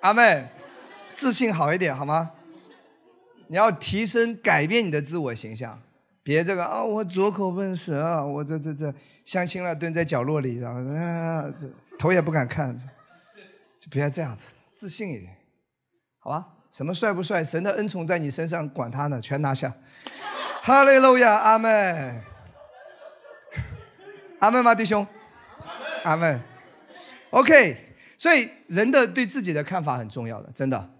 [0.00, 0.48] 阿妹，
[1.14, 2.32] 自信好一点好吗？
[3.48, 5.80] 你要提升、改变你的自我形象，
[6.26, 8.92] 别这个啊，我左口笨舌，我这这这
[9.24, 12.76] 相亲了，蹲在角落里，然后啊，这头也不敢看，
[13.78, 15.36] 就不要这样子，自信一点。
[16.18, 17.44] 好吧，什么帅不帅？
[17.44, 19.72] 神的恩宠在你身上，管他呢，全拿下。
[20.62, 22.20] 哈利路亚，阿门，
[24.40, 25.06] 阿门吗，弟兄？
[26.02, 26.40] 阿门。
[27.30, 30.90] OK，所以人的对自己的看法很重要的，真的。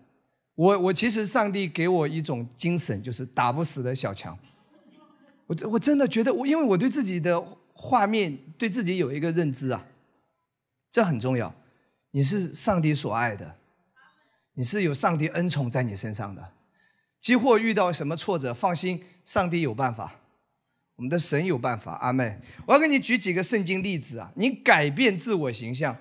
[0.54, 4.38] 我我其实上帝给我一种精神，就是打不死的小强。
[5.46, 7.40] 我我真的觉得，我因为我对自己的
[7.72, 9.86] 画面，对自己有一个认知啊，
[10.90, 11.54] 这很重要。
[12.10, 13.56] 你是上帝所爱的。
[14.58, 16.54] 你是有上帝恩宠在你身上的，
[17.20, 20.18] 几或遇到什么挫折，放心，上帝有办法，
[20.94, 21.92] 我们的神有办法。
[21.96, 25.94] 阿妹，我要给你举几个圣经例子啊，你改变自我形象，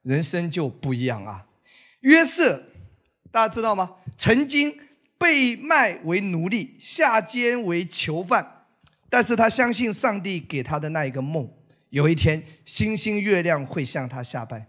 [0.00, 1.46] 人生就不一样啊。
[2.00, 2.64] 约瑟，
[3.30, 3.96] 大家知道吗？
[4.16, 4.80] 曾经
[5.18, 8.57] 被卖为奴隶，下监为囚犯，
[9.08, 11.48] 但是他相信上帝给他的那一个梦，
[11.90, 14.66] 有一天星星月亮会向他下拜。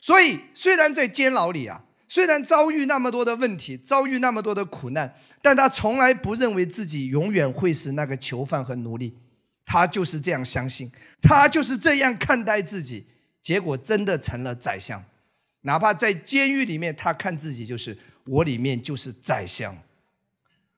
[0.00, 1.84] 所以虽然在监牢里啊。
[2.10, 9.14] 虽然遭遇那么多的问题，遭遇那么多的苦难，但他从来不认为自己永远会是那个囚犯和奴隶。
[9.66, 13.06] 他就是这样相信，他就是这样看待自己。
[13.42, 15.04] 结果真的成了宰相，
[15.60, 19.76] 哪怕在监狱里面，他看自己就是我里面就是宰相。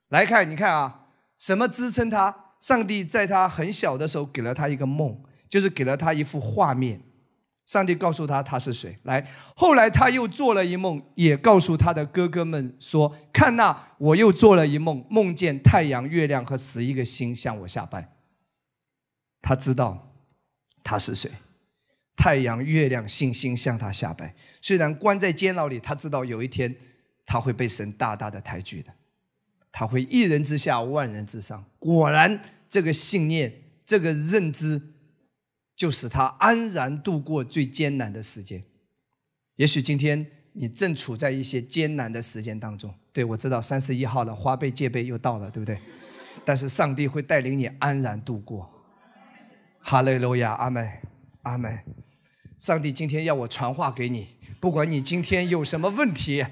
[0.09, 1.07] 来看，你看啊，
[1.39, 2.50] 什么支撑他？
[2.61, 5.19] 上帝在他很小的时候给了他一个梦，
[5.49, 7.03] 就是给了他一幅画面。
[7.67, 8.99] 上帝告诉他他是谁。
[9.05, 18.13] 来，后来他又做了一梦，也告诉他的哥哥们说：“看那，我又做了一梦，梦见太阳、月亮和十一个星向我下拜。”
[19.41, 20.13] 他知道
[20.83, 21.31] 他是谁，
[22.17, 24.35] 太阳、月亮、星星向他下拜。
[24.61, 26.75] 虽然关在监牢里，他知道有一天
[27.25, 28.93] 他会被神大大的抬举的，
[29.71, 31.65] 他会一人之下，万人之上。
[31.81, 33.53] 果然，这个信念，
[33.85, 34.81] 这个认知。
[35.77, 38.63] 就使他安然度过最艰难的时间。
[39.57, 42.95] 也许今天你正处在一些艰难的时间当中。
[43.15, 45.79] 对我知道三十一号了，花呗借呗又到了，对不对？
[46.45, 48.71] 但是上帝会带领你安然度过。
[49.79, 50.87] 哈利路亚，阿门，
[51.45, 51.79] 阿门。
[52.59, 56.45] 上帝今天要我传话给你，不管你今天有什么问题，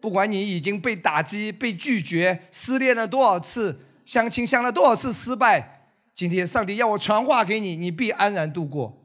[0.00, 5.88] 不管你已经被打击、被拒绝、失恋了多少次，相亲相了多少次失败。
[6.14, 9.02] 今天上帝要我传话给你，你必安然度过。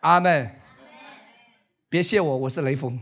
[0.00, 0.50] 阿门。
[1.88, 2.98] 别谢我，我是雷锋。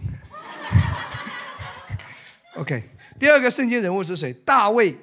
[2.57, 2.83] OK，
[3.19, 4.33] 第二个圣经人物是谁？
[4.33, 4.97] 大卫，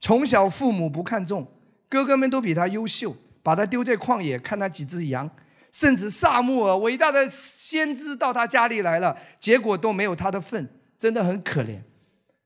[0.00, 1.46] 从小父母不看重，
[1.88, 5.30] 哥哥们都比他优秀，把他丢在旷野看他几只羊，
[5.70, 11.82] 甚至萨穆尔伟大的先知到他家里来了，结果都没有他的份，真的很可怜。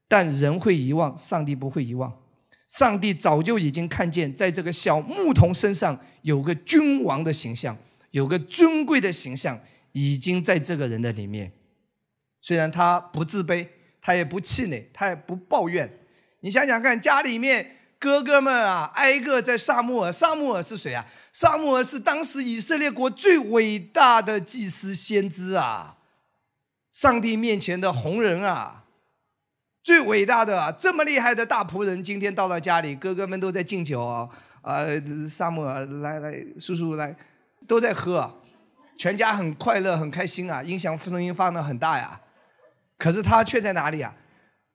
[0.07, 2.13] 但人会遗忘，上帝不会遗忘。
[2.69, 7.77] 上帝早就已经看见，在这个小牧童身上有个君王的形象，
[8.11, 9.61] 有个尊贵的形象，
[9.93, 11.53] 已经在这个人的里面。
[12.43, 13.69] 虽然他不自卑，
[14.01, 16.01] 他也不气馁，他也不抱怨。
[16.41, 20.13] 你想想看，家里面哥哥们啊，挨个在萨穆尔。
[20.13, 21.07] 萨穆尔是谁啊？
[21.33, 25.99] 萨穆尔是当时以色列国最伟大的祭司先知啊，
[26.91, 28.86] 上帝面前的红人啊。
[29.87, 34.29] 最伟大的这么厉害的大仆人，今天到了家里，哥哥们都在敬酒啊！
[34.61, 34.85] 啊，
[35.29, 37.15] 萨姆尔来来，叔叔来，
[37.69, 38.29] 都在喝，
[38.99, 40.61] 全家很快乐很开心啊！
[40.61, 42.21] 音响声音放的很大呀，
[42.99, 44.13] 可是他却在哪里啊？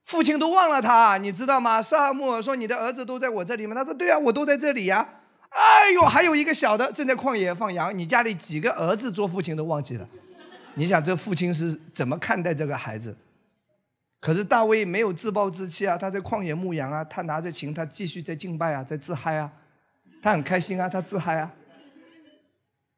[0.05, 1.81] 父亲都忘了他，你知道吗？
[1.81, 5.05] 萨姆尔说：“你的儿子都在我这里吗？”他说：“对啊，我都在这里呀。”
[5.51, 10.07] 哎呦，还有一个小的正在旷野放羊，你家里几个儿子做父亲都忘记了。
[10.75, 13.13] 你想这父亲是怎么看待这个孩子？
[14.21, 19.51] 可是大卫没有自暴自弃啊，他在旷野牧羊啊，他拿着琴，他继续在敬拜啊，在自嗨啊，
[20.21, 21.51] 他很开心啊，他自嗨啊。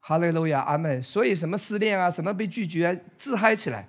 [0.00, 1.02] 哈利路亚，阿门。
[1.02, 3.88] 所以什么失恋啊，什么被拒绝，自嗨起来，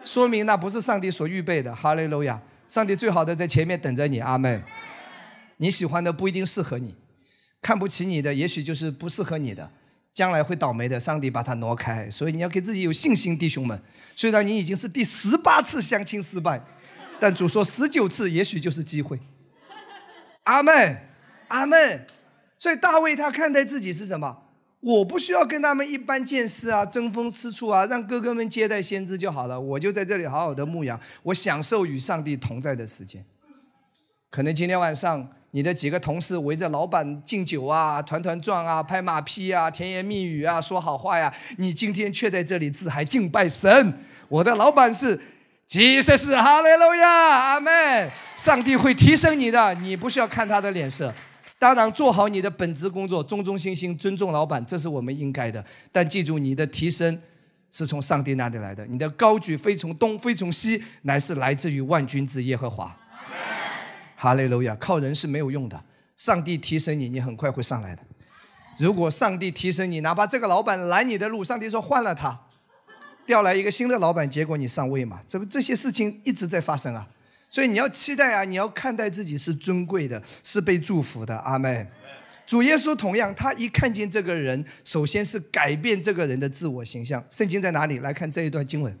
[0.00, 1.74] 说明那不是上帝所预备的。
[1.74, 4.62] 哈利路亚，上帝最好的在前面等着你，阿门。
[5.56, 6.94] 你喜欢的不一定适合你，
[7.60, 9.68] 看不起你的也许就是不适合你的，
[10.14, 10.98] 将来会倒霉的。
[10.98, 13.80] 上帝把它挪开，所以你要给自己有信心，弟兄们。
[14.14, 16.62] 虽然你已经是第十八次相亲失败，
[17.20, 19.18] 但主说十九次也许就是机会。
[20.44, 21.08] 阿门，
[21.48, 22.06] 阿门。
[22.58, 24.38] 所以大卫他看待自己是什么？
[24.80, 29.60] 我不需要跟他们一般见识啊，争风吃醋啊，让哥哥们接待先知就好了。
[29.60, 33.24] 我就在这里好好的牧羊，我享受与上帝同在的时间。
[34.28, 43.92] 可能今天晚上你的几个同事围着老板敬酒啊，团团转啊，拍马屁啊，甜言蜜语啊，说好话呀，你今天却在这里自嗨敬拜神。
[44.28, 45.20] 我的老板是，
[45.66, 48.10] 即使是哈利路亚，阿门。
[48.34, 51.12] 上帝会提升你的，你不需要看他的脸色。
[51.58, 55.62] 当然，做好你的本职工作，忠忠心心，尊重老板，这是我们应该的。
[55.92, 57.20] 但记住，你的提升
[57.70, 62.96] 是从上帝那里来的，你的高举非从东，非从西，乃是来自于万军之耶和华。
[64.22, 64.72] 哈利路亚！
[64.76, 65.82] 靠人是没有用的，
[66.16, 68.02] 上帝提升你，你很快会上来的。
[68.78, 72.40] 如果上帝提升你，哪怕这个老板拦你的路，上帝说换了他，
[73.26, 75.20] 调来一个新的老板，结果你上位嘛？
[75.26, 77.04] 这不这些事情一直在发生啊。
[77.50, 78.44] 所以你要期待啊！
[78.44, 81.36] 你要看待自己是尊贵的，是被祝福的。
[81.38, 81.84] 阿门。
[82.46, 87.24] 主耶稣同样，他一看见这个人，首先是改变这个人的自我形象。
[87.28, 87.98] 圣经在哪里？
[87.98, 88.96] 来看这一段经文。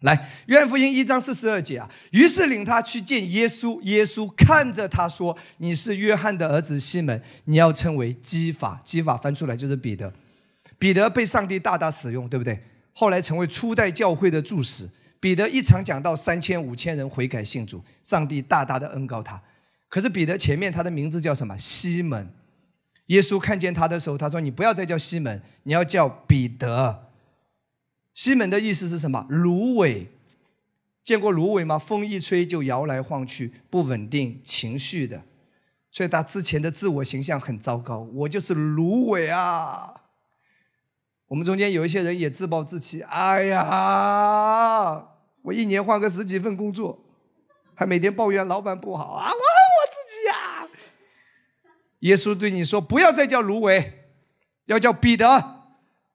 [0.00, 1.90] 来，约翰福音一章四十二节啊。
[2.12, 8.80] 于是领他去见耶稣，耶稣看着他说：“你是约翰的儿子西门，你要称为基法。
[8.84, 10.12] 基法翻出来就是彼得。
[10.78, 12.62] 彼得被上帝大大使用，对不对？
[12.92, 19.42] 后来成为初代教会的柱石。”彼得一场讲到三千五千人悔改信主，上帝大大的恩高他。
[19.88, 21.58] 可是彼得前面他的名字叫什么？
[21.58, 22.32] 西门。
[23.06, 27.06] 耶稣看见他的时候，他说：“你不要再叫西门，你要叫彼得。”
[28.18, 29.24] 西门的意思是什么？
[29.28, 30.08] 芦苇。
[31.04, 31.78] 见过芦苇吗？
[31.78, 35.22] 风一吹就摇来晃去，不稳定情绪的。
[35.92, 38.00] 所以他之前的自我形象很糟糕。
[38.12, 39.94] 我就是芦苇啊。
[41.28, 43.02] 我们中间有一些人也自暴自弃。
[43.02, 45.10] 哎呀，
[45.42, 46.98] 我一年换个十几份工作，
[47.76, 49.26] 还每天抱怨老板不好啊！
[49.26, 50.66] 我恨我自己啊。
[52.00, 54.10] 耶稣对你说：“不要再叫芦苇，
[54.64, 55.57] 要叫彼得。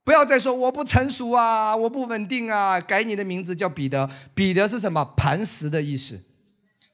[0.03, 2.79] 不要再说我不成熟啊，我不稳定啊。
[2.79, 4.09] 改你的名字叫彼得。
[4.33, 5.03] 彼得是什么？
[5.15, 6.21] 磐石的意思。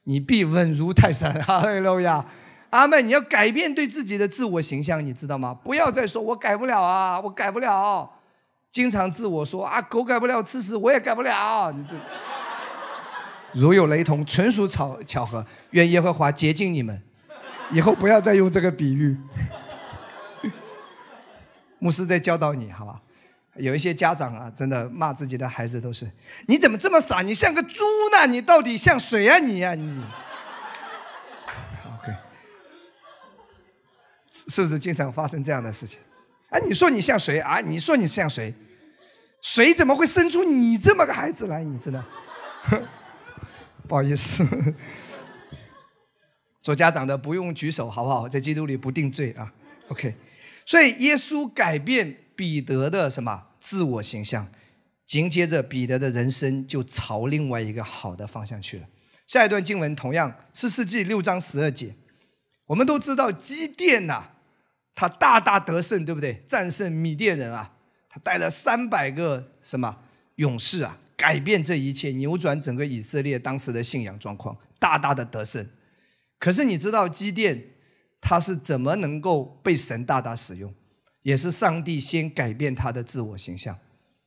[0.03, 1.33] 你必稳如泰山。
[1.43, 2.25] 哈利路亚。”
[2.69, 5.55] 阿妹，你要改变对自己的自我形象，你知道吗？
[5.63, 8.07] 不要再说我改不了啊，我改不了。
[8.69, 11.71] 经常自我说啊，狗改不了吃屎，我也改不了。
[11.71, 11.95] 你 这
[13.53, 15.43] 如有雷同，纯属巧巧合。
[15.71, 17.01] 愿耶和华洁净你们，
[17.71, 19.17] 以后不要再用这个比喻。
[21.79, 23.01] 牧师在教导你，好吧？
[23.55, 26.09] 有一些家长啊，真的骂自己的孩子都是，
[26.45, 27.21] 你怎么这么傻？
[27.21, 28.25] 你像个猪呢？
[28.27, 29.39] 你到底像谁啊？
[29.39, 29.89] 你啊你！
[31.97, 32.13] ”OK，？
[34.31, 35.99] 是不是经常发生这样的事情？
[36.49, 37.59] 啊，你说你像谁啊？
[37.59, 38.53] 你说你像谁？
[39.41, 41.63] 谁怎么会生出你这么个孩子来？
[41.63, 42.05] 你真的？
[43.87, 44.45] 不好意思，
[46.61, 48.29] 做家长的不用举手，好不好？
[48.29, 49.51] 在基督里不定罪啊。
[49.87, 50.15] OK，
[50.69, 54.51] 所以耶稣改变彼得的什么自我形象，
[55.03, 58.85] 紧接着彼得的人生就朝另外一个好的方向去了。
[59.25, 61.95] 下一段经文同样是世纪六章十二节。
[62.67, 64.25] 我们都知道基甸呐，
[64.93, 66.43] 他大大得胜，对不对？
[66.45, 67.73] 战胜米甸人啊，
[68.07, 69.97] 他带了三百个什么
[70.35, 75.67] 勇士啊，改变这一切，扭转整个以色列当时的信仰状况，大大的得胜。
[76.37, 77.59] 可是你知道基甸
[78.21, 80.73] 他是怎么能够被神大大使用？
[81.21, 83.77] 也是上帝先改变他的自我形象。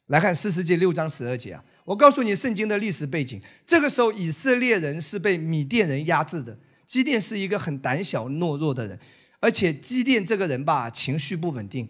[0.07, 3.40] 来看四世纪六章十二节啊，我告诉你圣经的历史背景。
[3.66, 6.59] 这个时候以色列人是被米甸人压制的。
[6.84, 8.99] 基甸是一个很胆小懦弱的人，
[9.40, 11.88] 而且基甸这个人吧，情绪不稳定，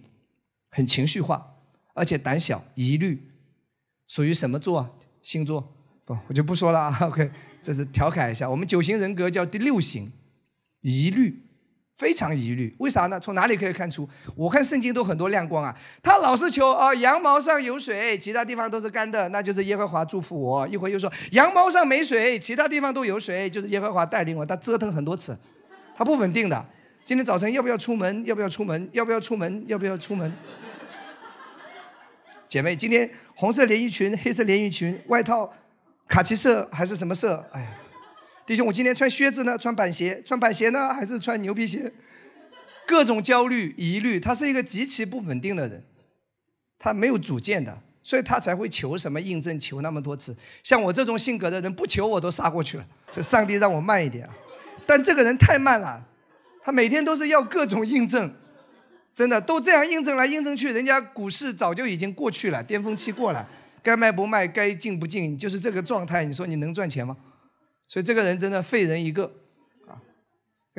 [0.71, 1.57] 很情绪化，
[1.95, 3.33] 而且胆小疑虑，
[4.07, 4.91] 属于什么座啊？
[5.21, 5.75] 星座？
[6.05, 6.99] 不，我就不说了啊。
[7.01, 8.49] OK，这是调侃一下。
[8.49, 10.13] 我们九型人格叫第六型，
[10.83, 11.43] 疑虑，
[12.03, 12.75] 非常疑虑。
[12.79, 13.21] 为啥呢？
[13.21, 14.09] 从哪里可以看出？
[14.35, 15.73] 我看圣经都很多亮光啊。
[16.03, 20.67] 他老是求啊，羊毛上有水，其他地方都是干的，那就是耶和华祝福我。
[20.67, 24.45] 一会又说羊毛上没水，其他地方都有水，就是耶和华带领我。
[24.45, 25.39] 他折腾很多次，
[25.97, 26.67] 他不稳定的。
[27.05, 28.25] 今天早晨要不要出门？
[28.27, 28.89] 要不要出门？
[28.93, 29.63] 要不要出门？
[29.69, 30.33] 要不要出门？
[32.51, 35.53] 姐妹，今天红色连衣裙、黑色连衣裙、外套，
[36.09, 37.47] 卡其色还是什么色？
[37.53, 37.69] 哎呀！
[38.45, 41.93] 弟兄，我今天穿靴子呢，穿板鞋，穿板鞋呢，还是穿牛皮鞋？
[42.85, 45.85] 各种焦虑、疑虑，他是一个极其不稳定的人，
[46.79, 50.37] 他没有主见的，所以他才会求什么印证，求那么多次。
[50.65, 52.87] 像我这种性格的人，不求我都杀过去了。
[53.09, 54.29] 所以上帝让我慢一点，
[54.85, 56.05] 但这个人太慢了，
[56.61, 58.35] 他每天都是要各种印证，
[59.15, 63.49] 真的都这样印证来印证去，人家股市早就已经过去了，巅峰期过了，
[63.85, 66.25] 该卖不卖，该进不进，就是这个状态。
[66.25, 67.17] 你说你能赚钱吗？
[67.93, 69.31] 所以这个人真的废人一个，
[69.87, 70.01] 啊！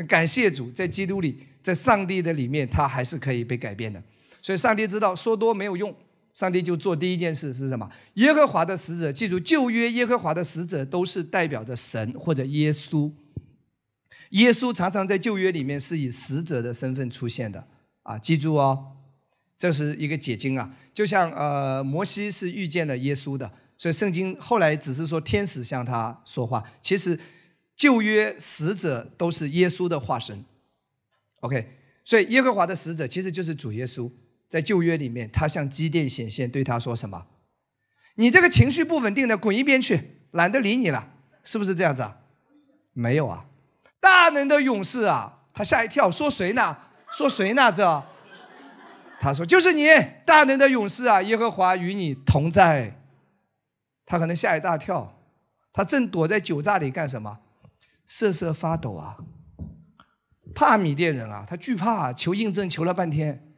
[0.07, 4.01] 感谢主，在基督里，在上帝的里面，他还是可以被改变的。
[4.41, 5.95] 所以上帝知道说多没有用，
[6.33, 7.87] 上帝就做第一件事是什么？
[8.15, 13.11] 耶和华的使者，记住旧约耶和华的使者都是代表着神或者耶稣。
[14.31, 17.67] 耶稣常常在旧约里面是以使者的身份出现的
[18.01, 18.17] 啊！
[18.17, 18.93] 记住哦，
[19.55, 23.51] 这是一个解经啊，就像呃摩西是遇见了耶稣的。
[23.77, 27.19] 所以圣经后来只是说天使向他说话，其实
[27.75, 30.45] 旧约使者都是耶稣的化身。
[31.41, 34.09] OK，所以耶和华的使者其实就是主耶稣，
[34.47, 37.25] 在旧约里面，他向基甸显现，对他说什么？
[38.15, 41.09] 你这个情绪不稳定的，滚一边去，懒得理你了，
[41.43, 42.17] 是不是这样子啊？
[42.93, 43.45] 没有啊，
[43.99, 46.77] 大能的勇士啊，他吓一跳，说谁呢？
[47.11, 47.71] 说谁呢？
[47.71, 48.03] 这，
[49.19, 49.87] 他说就是你，
[50.25, 52.99] 大能的勇士啊，耶和华与你同在。
[54.05, 55.19] 他可能吓一大跳，
[55.71, 57.39] 他正躲在酒榨里干什么？
[58.05, 59.17] 瑟瑟发抖啊，
[60.53, 63.53] 怕米甸人啊，他惧怕，求印证求了半天，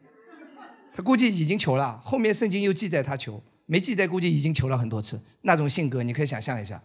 [0.94, 2.00] 他估计已经求了。
[2.04, 5.22] 后面圣经又记载他求，没记载估计已经求了很多次。
[5.42, 6.82] 那种性格你可以想象一下，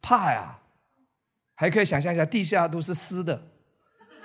[0.00, 0.58] 怕呀，
[1.54, 3.42] 还可以想象一下地下都是湿的，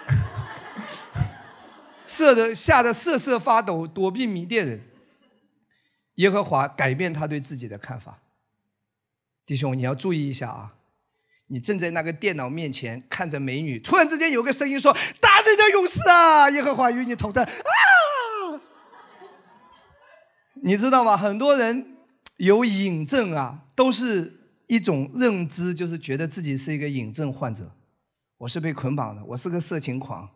[2.05, 4.81] 瑟的吓得瑟瑟发抖，躲避米甸人。
[6.15, 8.22] 耶和华改变他对自己的看法。
[9.45, 10.75] 弟兄，你要注意一下啊！
[11.47, 17.51] 你正在那个电脑面前看着美女，突然之间有个声音说：“大能的勇士啊，耶和华与你同在！”啊！
[20.63, 21.17] 你知道吗？
[21.17, 21.97] 很多人
[22.37, 24.31] 有瘾症啊，都是
[24.67, 27.69] 一种认知，就是觉得自己是一个瘾症患者。
[28.37, 30.29] 我是被捆绑的，我是个色情狂，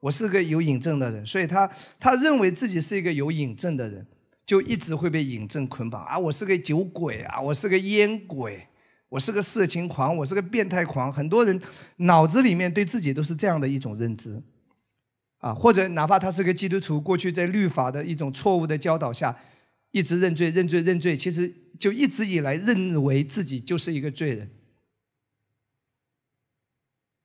[0.00, 4.06] 我是个有瘾症的人，所以他他认为自己是一个有瘾症的人。
[4.52, 6.18] 就一直会被引证捆绑啊！
[6.18, 7.40] 我是个酒鬼啊！
[7.40, 8.68] 我是个烟鬼，
[9.08, 11.10] 我是个色情狂，我是个变态狂。
[11.10, 11.58] 很多人
[11.96, 14.42] 脑子里面对自己都是这样的一种认知，
[15.38, 19.34] 啊，或者哪怕他是个基督徒，过去在律法的一种错误的教导下，
[19.90, 21.50] 一直认罪、认罪、认罪，其实
[21.80, 24.50] 就一直以来认为自己就是一个罪人。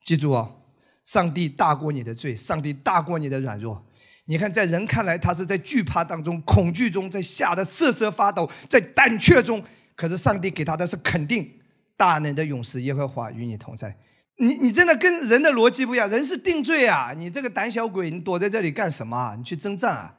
[0.02, 0.62] 记住哦，
[1.04, 3.86] 上帝大过你的罪，上帝大过你的软弱。
[4.30, 9.64] 你看，在人看来，他是在惧怕当中、恐惧中，在吓得瑟瑟发抖，在胆怯中。
[9.96, 11.50] 可是上帝给他的是肯定，
[11.96, 13.96] 大能的勇士耶和华与你同在。
[14.38, 17.14] 你你真的跟人的逻辑不一样，人是定罪啊！
[17.18, 19.36] 你这个胆小鬼，你躲在这里干什么？
[19.36, 20.14] 你去征战啊！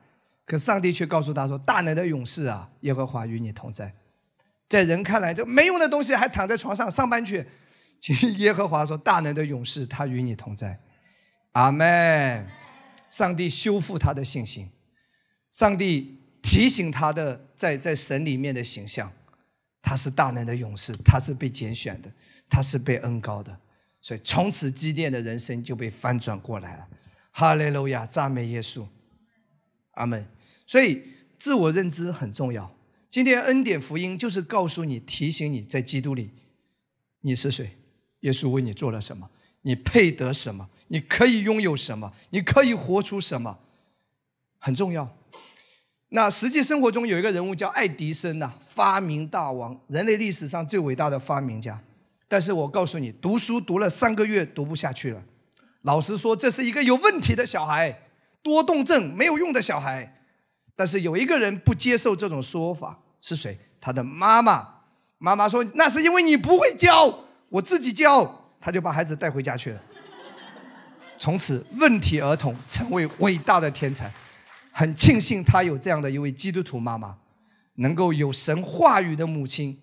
[0.45, 3.95] 可上帝却告诉他说：“大能的勇士啊，耶和华与你同在。”
[4.69, 7.47] 在人看来，这没用的东西还躺在床上上班去。
[8.01, 10.81] 其实耶和华说：“大能的勇士，他与你同在。”
[11.53, 12.47] 阿门。
[13.11, 14.69] 上帝修复他的信心，
[15.51, 19.13] 上帝提醒他的在在神里面的形象，
[19.83, 22.13] 他是大能的勇士，他是被拣选的，
[22.49, 23.59] 他是被恩高的，
[24.01, 26.89] 所以从此基甸的人生就被翻转过来了。
[27.31, 28.87] 哈利路亚，赞美耶稣，
[29.93, 30.27] 阿门。
[30.67, 31.03] 所以
[31.39, 32.75] 自我认知很重要。
[33.09, 36.31] 今天恩典福音就是告诉你、提醒你在基督里
[37.23, 37.79] 你是谁，
[38.21, 39.31] 耶稣为你做了什么，
[39.63, 40.69] 你配得什么。
[40.91, 42.13] 你可以拥有什么？
[42.31, 43.59] 你可以活出什么？
[44.59, 45.17] 很重要。
[46.09, 51.79] 那实际生活中有一个人物叫爱迪生呐，发明大王，人类历史上最伟大的发明家。
[52.27, 55.23] 但是我告诉你，读书读了三个月读不下去了。
[55.83, 58.05] 老师说这是一个有问题的小孩，
[58.43, 60.23] 多动症，没有用的小孩。
[60.75, 63.59] 但是有一个人不接受这种说法，是谁？
[63.79, 64.77] 他的妈妈。
[65.19, 68.38] 妈妈说那是因为你不会教，我自己教。
[68.61, 69.83] 他就把孩子带回家去了。
[71.17, 74.13] 从此，问题儿童成为伟大的天才。
[74.71, 77.19] 很庆幸他有这样的一位基督徒妈妈，
[77.75, 79.81] 能够有神话语的母亲。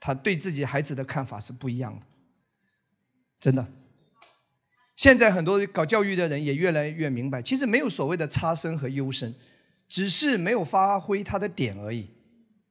[0.00, 2.06] 他对自己孩子的看法是不一样的，
[3.40, 3.66] 真的。
[4.94, 9.34] 现在很多搞教育的人也越来越明白，其实没有所谓的差生和优生，
[9.88, 12.08] 只是没有发挥他的点而已。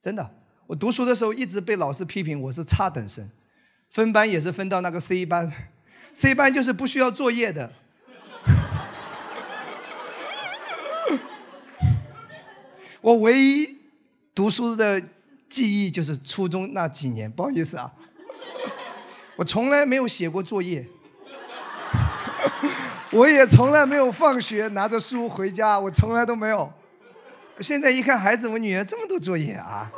[0.02, 0.36] 真的，
[0.68, 3.30] 我读书的时候一直被老师批评我是差等生，
[3.90, 5.50] 分班也是分到那个 C 班，
[6.14, 7.72] C 班就是不需要作业的。
[13.02, 13.78] 我唯一
[14.34, 15.02] 读书的
[15.48, 17.94] 记忆就是初中那几年，不好意思啊，
[19.38, 20.86] 我从来没有写过作业。
[23.12, 26.70] 我也从来没有放学拿着书回家，我从来都没有。
[27.62, 29.90] 现在一看孩子，我女儿这么多作业啊！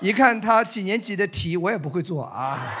[0.00, 2.72] 一看他几年级的题，我也不会做啊。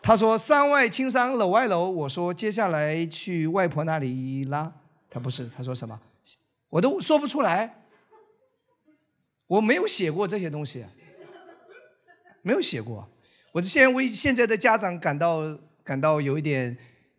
[0.00, 4.72] 他说“山外青山楼外楼”，我说接下来去外婆那里啦。
[5.10, 6.00] 他不是，他说什么？
[6.70, 7.82] 我都说不出来。
[9.48, 10.84] 我没有写过这些东西，
[12.42, 13.08] 没有写过。
[13.50, 15.42] 我现为现在的家长感到
[15.82, 16.76] 感到有一点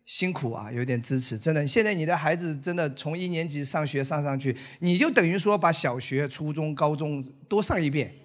[0.08, 1.68] 辛苦啊，有点支持，真的。
[1.68, 8.16] 现在你的孩子真的从一年级上学上上去，你就等于说把小学、初中、高中都上一遍，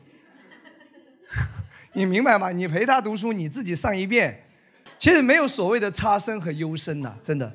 [1.94, 2.52] 你明白吗？
[2.52, 4.44] 你陪他读书，你自己上一遍。
[4.96, 7.52] 其实没有所谓的差生和优生呐，真的，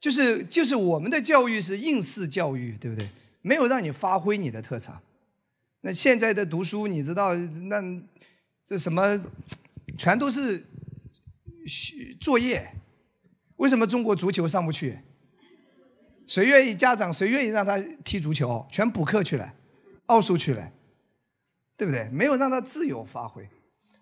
[0.00, 3.10] 就是就是我们的教育是应试教育，对不对？
[3.42, 5.02] 没有让你发挥你的特长。
[5.82, 7.82] 那现在的读书，你知道那
[8.64, 9.22] 这什么？
[9.98, 10.64] 全都是
[11.66, 12.66] 学作业，
[13.56, 15.00] 为什么中国足球上不去？
[16.26, 18.66] 谁愿意家长谁愿意让他踢足球？
[18.70, 19.54] 全补课去了，
[20.06, 20.72] 奥数去了，
[21.76, 22.08] 对不对？
[22.10, 23.48] 没有让他自由发挥。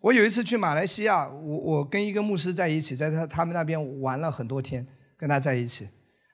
[0.01, 4.87] 我有一次去马来西亚，我我跟一个牧师在一起，在他他们那边玩了很多天，
[5.17, 5.89] 跟他在一起，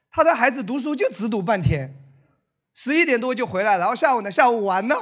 [0.09, 1.93] 他的孩子读书就只读半天，
[2.73, 4.95] 十一点多就回来，然后下午呢下午玩呢，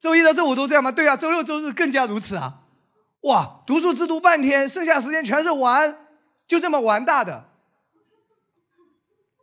[0.00, 0.90] 周一到周五都这样吗？
[0.90, 2.64] 对啊，周六周日更加如此啊。
[3.22, 5.94] 哇，读书只读半天，剩下时间全是玩，
[6.48, 7.44] 就这么玩大的。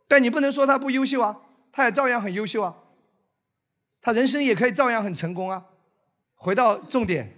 [0.06, 1.40] 但你不能说他不优秀啊，
[1.72, 2.76] 他也照样很优秀啊，
[4.02, 5.64] 他人生也可以照样很成功啊。
[6.34, 7.34] 回到重点，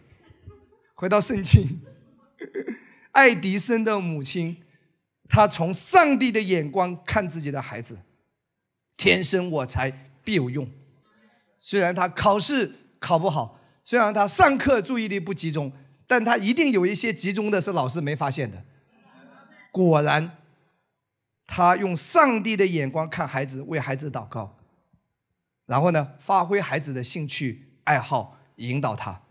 [0.95, 1.83] 回到圣经，
[3.13, 4.65] 爱迪生的母亲，
[5.29, 8.01] 她从上帝的眼光看自己的孩子，
[8.97, 10.69] 天生我材必有用。
[11.59, 15.71] 虽然他考试考不好，虽然他上课注意力不集中。
[16.11, 18.65] 但他一定有一些集中的是老师没发现的。
[19.71, 20.39] 果然，
[21.47, 24.57] 他用上帝的眼光看孩子，为孩子祷告，
[25.67, 29.23] 然后呢，发挥孩子的兴趣爱好，引导他。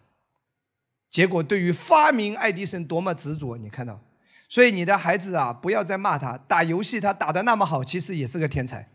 [1.09, 4.01] 结果，对于发明爱迪生多么执着，你看到？
[4.49, 8.87] 所以你的孩子啊，不要再骂他，打游戏他打的那么好，其实也是个天才。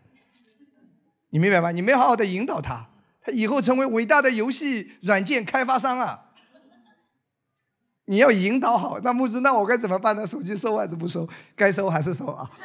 [1.29, 1.71] 你明白吗？
[1.71, 2.89] 你没好好的引导他，
[3.21, 6.31] 他以后成为伟大的游戏软件开发商啊！
[8.05, 10.25] 你要引导好，那牧师，那我该怎么办呢？
[10.27, 11.27] 手机收还是不收？
[11.55, 12.49] 该收还是收啊？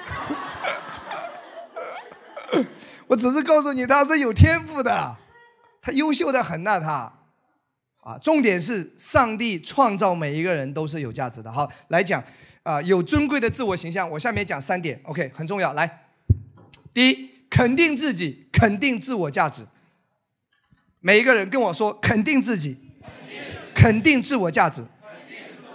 [3.07, 5.17] 我只是告诉你，他是有天赋的，
[5.81, 7.13] 他优秀的很呐，他
[8.01, 8.19] 啊。
[8.21, 11.53] 重点是，上帝创造每一个人都是有价值的。
[11.53, 12.23] 好，来讲
[12.65, 14.11] 啊，有尊贵的自我形象。
[14.11, 15.73] 我下面讲三点，OK，很重要。
[15.75, 16.07] 来，
[16.93, 19.65] 第一，肯定自己，肯定自我价值。
[21.01, 22.77] 每一个人跟我说，肯定自己，
[23.73, 24.85] 肯定自我价值。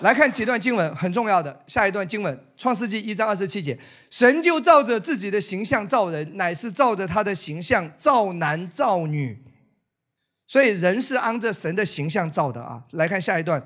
[0.03, 1.63] 来看几段经文，很重要的。
[1.65, 3.79] 下一段经文，《创世纪》一章二十七节，
[4.11, 9.41] 神就照着自己的形象造人，乃是照着他的形象造男造女。
[10.45, 12.83] 所以人是按着神的形象造的啊。
[12.91, 13.63] 来看下一段，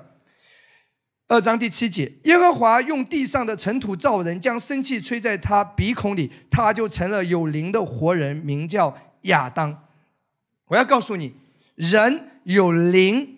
[1.26, 9.82] 二章第七节，耶和华用地上的尘土造人，将生气吹在他鼻孔里，他就成了有灵的活人，名叫亚当。
[10.66, 11.34] 我要告诉你，
[11.74, 13.37] 人有灵。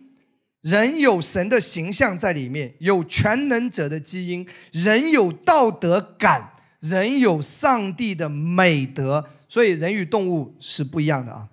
[0.63, 11.49] 人有神的形象在里面，有全能者的基因，人有道德感，人有上帝的美德，所以人与动物是不一样的啊。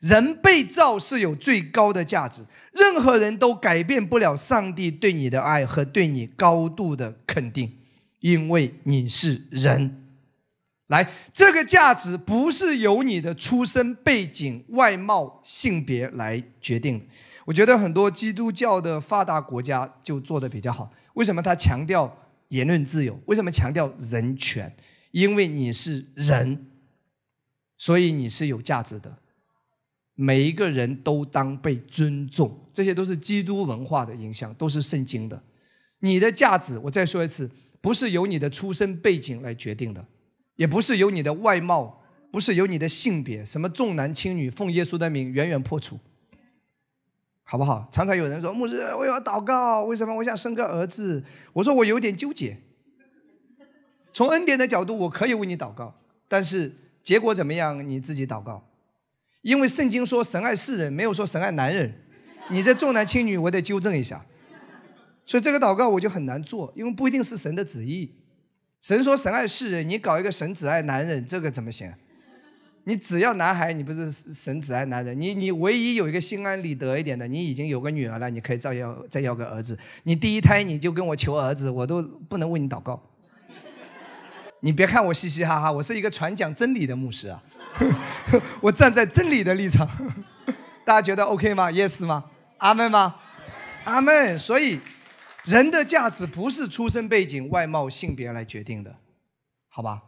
[0.00, 7.70] 人被造是有最高的价值，任何人都改变不了上帝对你的爱和对你高度的肯定，
[8.20, 10.06] 因为你是人。
[10.86, 17.06] 来，这个价值不是由你的出身背景、外貌、性别来决定。
[17.46, 20.92] 我觉得很多基督教的发达国家就做的比较好。
[21.14, 22.16] 为什么他强调
[22.48, 23.18] 言论自由？
[23.26, 24.74] 为什么强调人权？
[25.10, 26.66] 因为你是人，
[27.76, 29.18] 所以你是有价值的。
[30.14, 35.42] 每一个人都当被尊重，这些都是基督文化的影响，都是圣经的。
[36.00, 40.06] 你的价值，我再说一次，不是由你的出身背景来决定的，
[40.56, 45.98] 也不是由你的外貌，不是由你的性别，什么重男轻女，奉耶稣的名远远破除。
[47.50, 47.84] 好不好？
[47.90, 51.20] 常常有人说牧师，我要祷告，为什么我想生个儿子？
[51.52, 52.56] 我说我有点纠结。
[54.12, 55.92] 从恩典的角度，我可以为你祷告，
[56.28, 56.72] 但是
[57.02, 58.64] 结果怎么样，你自己祷告。
[59.42, 61.92] 因为圣经说神爱世人，没有说神爱男人。
[62.50, 64.24] 你这重男轻女，我得纠正一下。
[65.26, 68.14] 所以这个祷告我就很难做，因为不一定是神的旨意。
[68.80, 71.92] 神说神爱世人，你搞一个神只爱男人，这个怎么行？
[72.84, 75.18] 你只要男孩，你不是神只爱男人？
[75.20, 79.78] 你你唯一有一个心安理得一点的，你已经有个女儿了，你可以再要再要个儿子。
[80.04, 83.00] 你第一胎你就跟我求儿子，我都不能为你祷告。
[84.60, 87.42] 你别看我嘻嘻哈哈，我是一个传讲真理的牧师啊，
[88.62, 89.86] 我站在真理的立场。
[90.84, 92.24] 大家觉得 OK 吗？Yes 吗？
[92.58, 93.16] 阿门吗？
[93.84, 94.38] 阿门。
[94.38, 94.80] 所以
[95.44, 98.96] 人的价值不是出身背景、外貌、性别来决定的，
[99.68, 100.02] 好吧？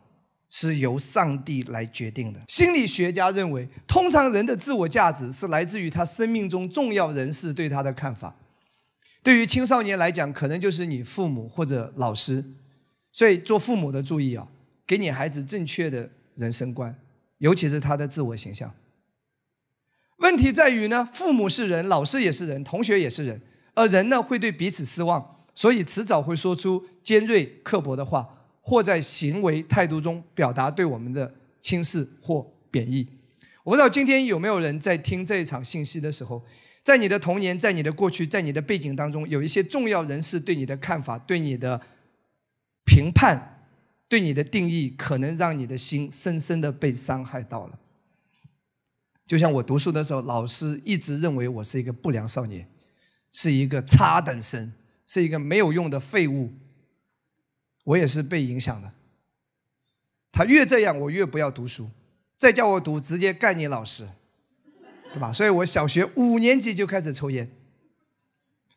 [0.54, 2.38] 是由上帝来决定的。
[2.46, 8.36] 心理学家认为，通常人的自我价值是来自于他生命中重要人士对他的看法。
[9.22, 12.44] 对于青少年来讲，可能就是你父母或者老师。
[13.10, 14.46] 所以做父母的注意啊，
[14.86, 16.94] 给你孩子正确的人生观，
[17.38, 18.74] 尤其是他的自我形象。
[20.18, 23.40] 问题在于呢，父母是人，老师也是人，同学也是人，
[23.74, 28.41] 而人呢会对彼此失望，所以迟早会说出尖锐刻薄的话。
[28.62, 33.06] 或在行为态度中表达对我们的轻视或贬义。
[33.64, 36.42] 我不知道今天有没有人在听这一场信息的时候，
[36.82, 41.80] 在你的童年、在你的过去、在你的背景当中，有一些重要人士对你的看法、对你的
[42.84, 43.66] 评判、
[44.08, 47.78] 对你的定义，可能让你的心深深的被伤害到了。
[49.26, 52.68] 就像我读书的时候，老师一直认为我是一个不良少年，
[53.30, 54.72] 是一个差等生，
[55.06, 56.52] 是一个没有用的废物。
[57.84, 58.92] 我也是被影响的。
[60.30, 61.90] 他越这样，我越不要读书。
[62.38, 64.08] 再叫我读，直接干你老师，
[65.12, 65.32] 对吧？
[65.32, 67.48] 所以我小学五年级就开始抽烟，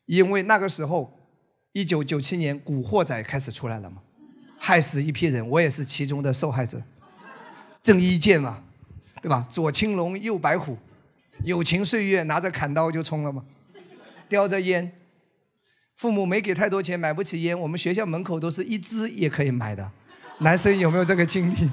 [0.06, 1.18] 因为那个时候，
[1.72, 4.04] 一九九七年《古惑仔》开始出来了嘛，
[4.60, 6.82] 害死一批人，我也是其中的受害者。
[7.82, 8.64] 郑伊健嘛，
[9.22, 9.48] 对吧？
[9.50, 10.78] 左青龙，右白虎，
[11.44, 13.44] 友情岁月，拿着砍刀就冲了嘛，
[14.30, 14.92] 叼着烟。
[15.96, 17.58] 父母没给太多钱，买不起烟。
[17.60, 19.92] 我们学校门口都是一支也可以买的。
[20.40, 21.70] 男生有没有这个经历？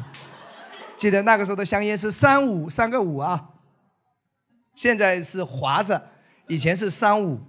[0.97, 3.51] 记得那个时候的香烟是三五三个五啊，
[4.75, 6.01] 现在是华子，
[6.47, 7.41] 以前是三五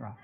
[0.00, 0.14] 啊。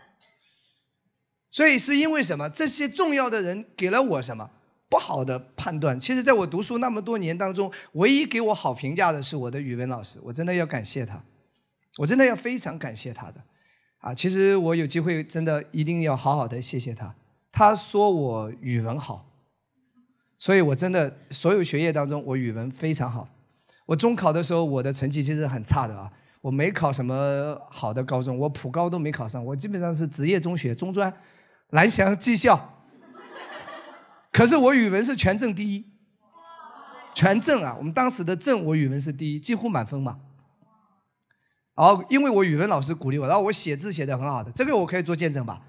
[1.51, 2.49] 所以是因为什么？
[2.49, 4.51] 这些重要的人给了我什么
[4.89, 5.99] 不好的判断？
[5.99, 11.25] 其实，在我读书那么多年当中，唯一给我好评价的是我的语文老师，我真的要感谢他，
[11.97, 13.43] 我真的要非常感谢他的。
[14.07, 17.13] 啊，其实我有机会，真的一定要好好的谢谢他。
[17.51, 19.27] 他说我语文好，
[20.39, 23.29] 所以我真的所有学业当中，我语文非常好。
[23.85, 26.09] 我中考的时候，我的成绩其实很差的啊，
[26.41, 31.13] 我没考什么好的高中，我普高都没考上，我基本上是职业中学、中专、
[31.71, 32.75] 蓝翔技校。
[34.31, 35.85] 可是我语文是全镇第一，
[37.13, 40.21] 全镇啊，我们当时的镇我语文是第一，几乎满分嘛。
[41.79, 45.61] 好，因为我语文老师鼓励我，然后我写字写的很好的，这个我可以做见证吧。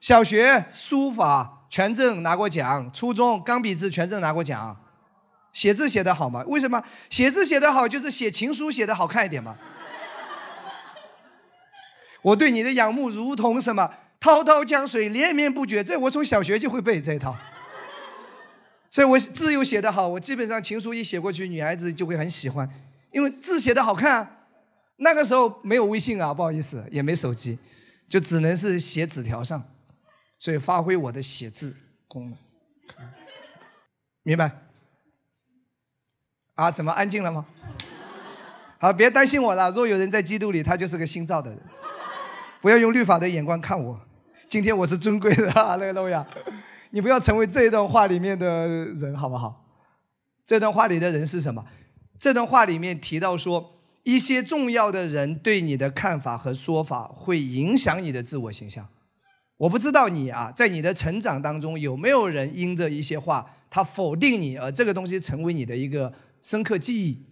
[0.00, 4.76] 小学书法全镇拿过奖，初中钢笔字全镇拿过奖。
[5.52, 6.42] 写字写得好吗？
[6.48, 9.56] 为什么写字写得好就是写情书写得好看一点嘛？
[12.22, 13.88] 我对你的仰慕如同什么
[14.18, 17.36] 滔滔江水连绵不绝，这我从小学就会背这一套。
[18.90, 22.68] 所以我字又写得好，我基本上情书一写过去，女孩子就会很喜欢，
[23.12, 24.43] 因为字写得好看。
[24.96, 27.58] 那个时候没有微信啊，不好意思，也没手机，
[28.08, 29.62] 就只能是写纸条上，
[30.38, 31.74] 所以发挥我的写字
[32.06, 32.38] 功能，
[34.22, 34.62] 明白？
[36.54, 37.44] 啊，怎么安静了吗？
[38.78, 39.70] 好，别担心我了。
[39.72, 41.60] 若有人在基督里，他就是个新造的人。
[42.60, 44.00] 不要用律法的眼光看我，
[44.48, 46.24] 今天我是尊贵的啊， 那个路亚，
[46.90, 49.66] 你不要成为这一段话里面的人，好不好？
[50.46, 51.66] 这段话里的人是什么？
[52.18, 53.72] 这段话里面提到说。
[54.04, 58.86] 一些重要的人对你的看法和说法会影响你的自我形象。
[59.56, 67.22] 我不知道你啊，在你的成长当中有没有人因着一些话他否定你，而这个东西成为你的一个深刻记忆，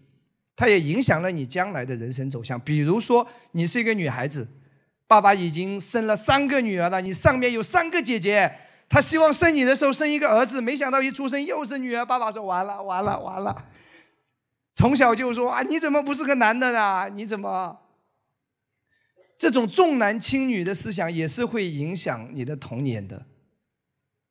[0.57, 2.59] 它也影响了你将来的人生走向。
[2.59, 4.49] 比如说，你是一个女孩子，
[5.07, 8.51] 爸爸已经生了三个女儿了，你上面有三个姐姐，
[8.89, 13.65] 他希望生你的时候生一个儿子，没想到一出生又是女儿，爸爸说完了，完了，完了。
[14.75, 17.09] 从小就说啊，你怎么不是个男的呢？
[17.15, 17.79] 你怎么？
[19.39, 23.27] 这种重男轻女的思想也是会影响你的童年的，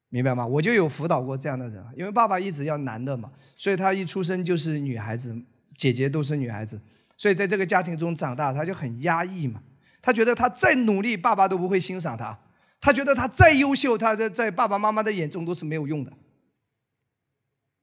[0.07, 0.47] 明白吗？
[0.47, 5.35] 我就有辅导过这样的人，因为爸爸一直要男的嘛，所以他一出生就是女孩子，
[5.75, 6.81] 姐姐都是女孩子，
[7.17, 9.61] 所以在这个家庭中长大，他就很压抑嘛。
[10.01, 12.33] 他觉得他再努力，爸爸都不会欣赏他；
[12.79, 16.11] 他觉得他再优秀，他在在爸爸妈妈的眼中都是没有用的。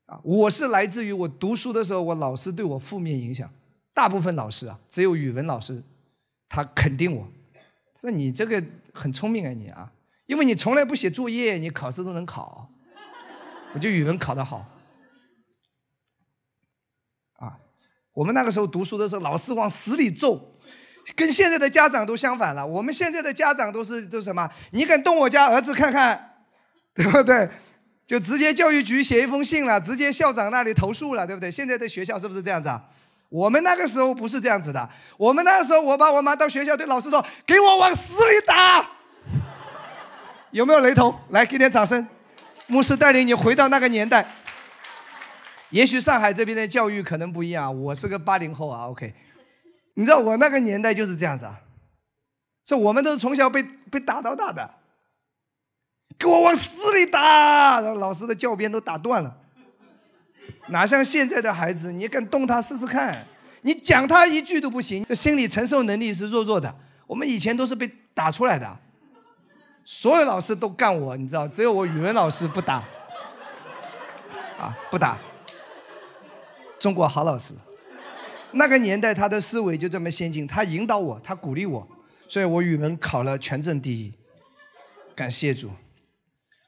[0.09, 3.49] 啊，我是来自于我读书的时候，我老师对我负面影响，
[3.93, 5.83] 大部分老师啊，只有语文老师，
[6.49, 7.29] 他肯定我，
[8.01, 8.63] 说你这个
[8.95, 9.93] 很聪明啊你啊，
[10.25, 12.71] 因为你从来不写作业，你考试都能考，
[13.75, 14.67] 我就语文考得好。
[17.35, 17.59] 啊，
[18.15, 20.55] 我们那个时候读书的时候，老师往死里揍，
[21.15, 22.67] 跟现在的家长都相反了。
[22.67, 24.51] 我们现在的家长都是都是什么？
[24.71, 26.47] 你敢动我家儿子看看，
[26.95, 27.51] 对不对？
[28.09, 31.53] 就直接教育局写一封信了，直接校长那里投诉了，对不对？
[31.53, 32.83] 现在的学校是不是这样子啊？
[33.29, 34.89] 我们那个时候不是这样子的。
[35.19, 38.89] 我们那个时候，我爸我妈到学校对老师说：“给我往死里打。”
[40.53, 41.15] 有没有雷同？
[41.29, 42.09] 来，给点掌声。
[42.67, 44.27] 牧师带领你回到那个年代。
[45.69, 47.79] 也许上海这边的教育可能不一样。
[47.79, 49.13] 我是个八零后啊，OK。
[49.93, 51.61] 你知道我那个年代就是这样子啊，
[52.65, 54.78] 所以我们都是从小被被打到大的。
[56.19, 57.81] 给我往死里打！
[57.81, 59.37] 然后老师的教鞭都打断了，
[60.69, 63.25] 哪像现在的孩子，你敢动他试试看？
[63.63, 66.75] 你讲他一句都不行，这心理承受能力是弱弱的。
[67.07, 68.79] 我们以前都是被打出来的，
[69.85, 72.83] 所有老师都干我，你知道，只有我语文老师不打，
[74.59, 75.19] 啊，不打。
[76.79, 77.55] 中国好老师，
[78.53, 81.89] 那个年代他的思维就这么先进，他引导我，他鼓励我，
[82.29, 84.13] 所以我语文考了全镇第一，
[85.15, 85.71] 感谢主。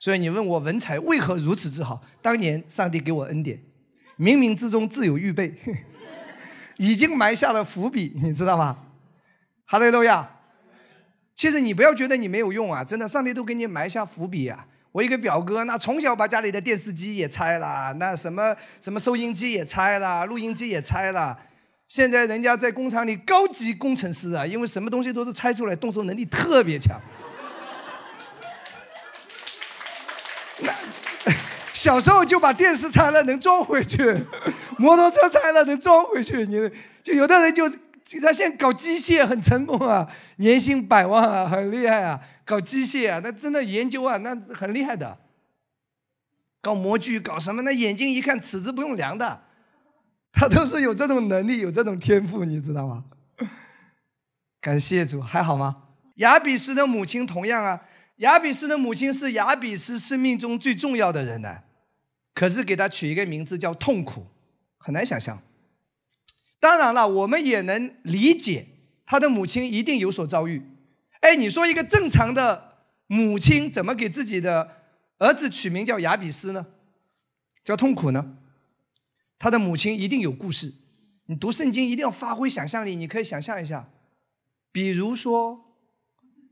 [0.00, 2.02] 所以你问我文采为何如此之好？
[2.22, 3.60] 当年上帝给我恩典，
[4.18, 5.54] 冥冥之中自有预备，
[6.78, 8.78] 已经埋下了伏笔，你知道吗？
[9.66, 10.28] 哈利路亚！
[11.36, 14.66] 其实你不要觉得你没有用啊，真的，上帝都给你埋下伏笔啊。
[14.92, 21.38] 我一个表哥，那从小把家里的电视机也拆了，那什么什么收音机也拆了，录音机也拆了。
[21.86, 26.98] 现在人家在工厂里高级工程师啊，因为什么东西都是拆出来，动手能力特别强。
[31.72, 34.24] 小时候就把电视拆了能装回去，
[34.78, 36.46] 摩托车拆了能装回去。
[36.46, 36.70] 你
[37.02, 37.68] 就有的人就
[38.20, 42.20] 他现在搞机械很成功啊，年薪百万啊，很厉害啊。
[42.44, 45.18] 搞机械啊，那真的研究啊，那很厉害的。
[46.60, 47.62] 搞模具搞什么？
[47.62, 49.42] 那眼睛一看尺子不用量的，
[50.32, 53.04] 他都是有这种能力，有这种天赋，你知道吗？
[54.60, 55.84] 感谢主，还好吗？
[56.16, 57.80] 亚比斯的母亲同样啊。
[58.20, 61.62] 亚比斯的母亲是亚比斯生命中最重要的人呢，
[62.34, 64.26] 可是给他取一个名字叫痛苦，
[64.76, 65.42] 很难想象。
[66.58, 68.66] 当然了，我们也能理解
[69.06, 70.62] 他的母亲一定有所遭遇。
[71.20, 74.82] 哎，你说一个正常的母亲怎么给自己的
[75.18, 76.66] 儿子取名叫亚比斯呢？
[77.64, 78.36] 叫痛苦呢？
[79.38, 80.74] 他的母亲一定有故事。
[81.24, 83.88] 你读圣经一定要发挥想象力，你可以想象一下，
[84.70, 85.74] 比如说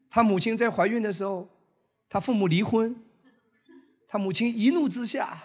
[0.08, 1.57] 他母亲在怀孕的时候。
[2.08, 2.96] 他父母离婚，
[4.06, 5.42] 他母亲一怒之下，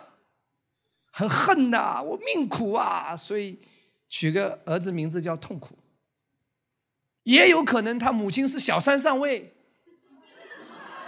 [1.11, 3.59] 很恨呐，我命苦啊，所以
[4.07, 5.77] 取个儿子名字叫痛苦。
[7.23, 9.53] 也有可能他母亲是小三上位，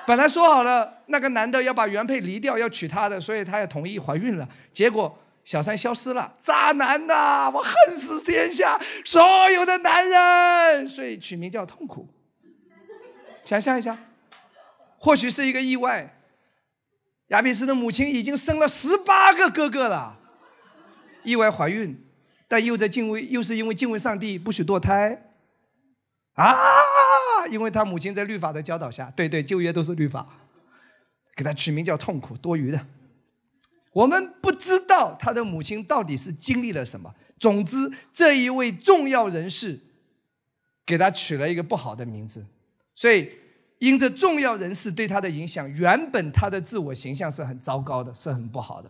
[0.06, 4.48] 本来说好了那个男的要把原配离掉，要娶她的，所以她也同意怀孕了。
[4.72, 12.08] 结果小三消失了，渣男呐，我恨死天下所有的男人，所以取名叫痛苦。
[13.44, 13.98] 想象一下。
[15.06, 16.20] 或许是一个意外，
[17.28, 20.18] 亚比斯的母亲已经生了十八个哥哥了，
[21.24, 22.04] 意外怀孕，
[22.48, 25.30] 但又在敬畏，又是因为敬畏上帝，不许堕胎，
[26.34, 26.50] 啊！
[27.52, 30.28] 因为他母亲在律法的教导下，对对，旧约都是律法，
[31.36, 32.88] 给他取名叫痛苦，多余的。
[33.94, 37.14] 我们不知道他的母亲到底是经历了什么。
[37.40, 39.82] 总之，这一位重要人士
[40.84, 42.48] 给他取了一个不好的名字，
[42.96, 43.45] 所以。
[43.86, 48.90] 因着重要人士对他的影响，原本他的自我形象是很糟糕的，是很不好的。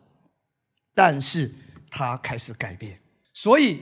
[0.93, 1.53] 但是
[1.89, 2.97] 他开始改变，
[3.33, 3.81] 所以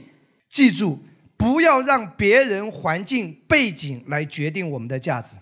[0.50, 0.98] 记住，
[1.36, 5.36] 不要让别人、环境、背景来决定我们的价值。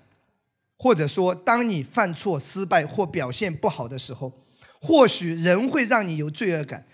[0.76, 4.44] 或者说，当你犯错、失败或表现不好的时候，
[4.78, 6.86] 或许人会让你有罪恶感，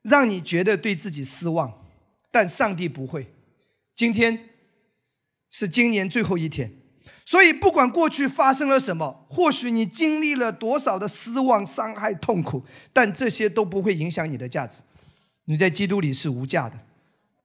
[0.00, 1.86] 让你觉得对自己失望，
[2.30, 3.34] 但上帝不会。
[3.94, 4.48] 今天
[5.50, 6.81] 是今年最后一天。
[7.24, 14.82] 所以，不管过去发生了什么，或许你经历了多少的失望、伤害、痛苦，但这些都不会影响你的价值。
[15.44, 16.78] 你在基督里是无价的。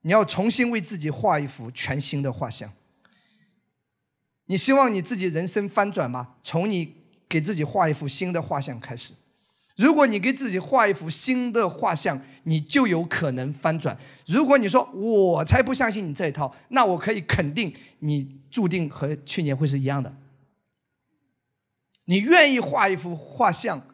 [0.02, 2.72] 你要重新为自己画一幅全新的画像。
[4.46, 6.34] 你希望你自己人生翻转吗？
[6.42, 6.94] 从你
[7.28, 9.12] 给自己画一幅新的画像开始。
[9.78, 13.96] 如果你给自己画一幅新的画像，你就有可能翻转。
[14.26, 20.16] 如果你说我才不相信你这一套，那我可以肯定你注定和去年会是一样的。
[22.06, 23.86] 你愿意画一幅画像，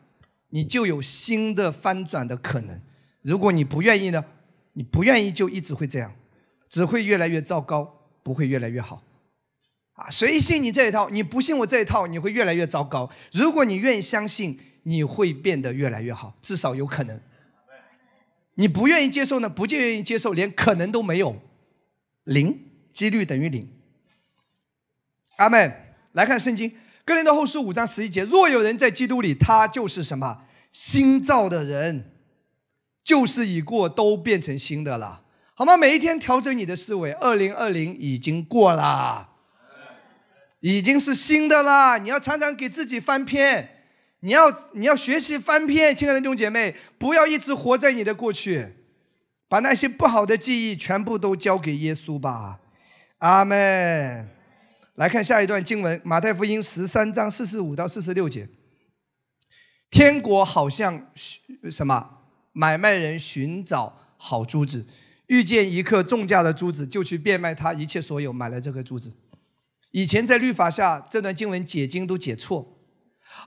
[0.49, 2.81] 你就有新的翻转的可能。
[3.21, 4.25] 如果你不愿意呢？
[4.73, 6.15] 你不愿意就一直会这样，
[6.71, 9.03] 只会越来越糟糕，不会越来越好。
[9.93, 11.11] 啊，谁信你这一套？
[11.11, 13.11] 你不信我这一套，你会越来越糟糕。
[13.33, 14.59] 如果你愿意相信。
[14.85, 17.21] 你会变得越来越好，至少有可能。
[18.55, 19.49] 你不愿意接受呢？
[19.49, 21.43] 不就愿意接受，连可能都没有，
[22.23, 23.69] 零几率等于零。
[25.37, 25.81] 阿门。
[26.13, 26.73] 来看圣经，
[27.05, 32.13] 哥林多后书五章十一节：若有人在基督里，他就是什么新造的人，
[33.03, 35.25] 旧事已过，都变成新的了。
[35.55, 35.77] 好吗？
[35.77, 39.31] 每一天调整你的思维，二零二零已经过了，
[40.61, 41.99] 已经是新的啦。
[41.99, 43.74] 你要常常给自己翻篇。
[44.25, 48.73] 你要你要学习翻篇，亲爱的弟兄姐妹，不要一直活在你的过去，
[49.51, 52.59] 把那些不好的记忆全部都交给耶稣吧。
[53.19, 54.31] 阿门。
[54.95, 58.49] 来看下一段经文，马太福音十三章四十五到四十六节。
[59.91, 61.11] 天国好像
[61.71, 62.21] 什么？
[62.53, 64.87] 买卖人寻找好珠子，
[65.27, 69.13] 遇见一颗重价的珠子，就去变卖他一切所有，买了这颗珠子。
[69.91, 72.74] 以前在律法下，这段经文解经都解错。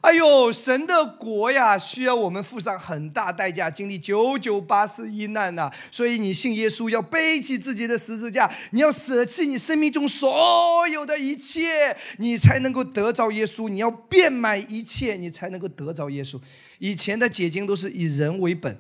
[0.02, 5.72] 哎呦，神的国呀，需要我们付上很大代价，经历九九八十一难呐。
[5.92, 13.68] 所以你信耶稣，要背起自己的十字架，你要舍弃你生命中所有的一切，你才能够得着耶稣。
[13.68, 16.40] 你要变卖一切，你才能够得着耶稣。
[16.78, 18.80] 以前的解经都是以人为本，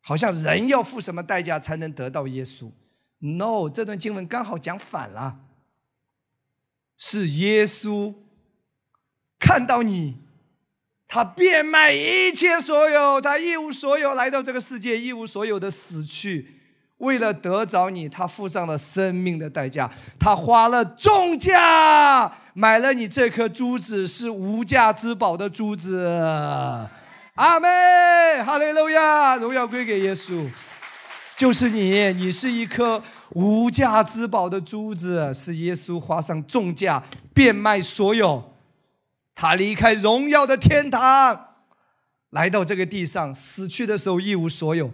[0.00, 2.70] 好像人要付什么代价才能得到耶稣。
[3.18, 5.40] No，这段经文刚好讲反了，
[6.96, 8.14] 是耶稣
[9.40, 10.27] 看到你。
[11.10, 16.46] 他变卖一切所有，他一无所有来到这个世界，一无所有的死去，
[16.98, 19.90] 为了得着你，他付上了生命的代价，
[20.20, 26.06] 他花了重价买了你这颗珠子，是无价之宝的珠子。
[27.36, 27.68] 阿妹，
[28.44, 30.46] 哈利路亚，荣耀归给耶稣，
[31.38, 37.02] 就是你，你是一颗无价之宝的珠子，是耶稣花上重价
[37.32, 38.57] 变卖所有。
[39.40, 41.54] 他离开荣耀的天堂，
[42.30, 44.92] 来到这个地上，死去的时候一无所有，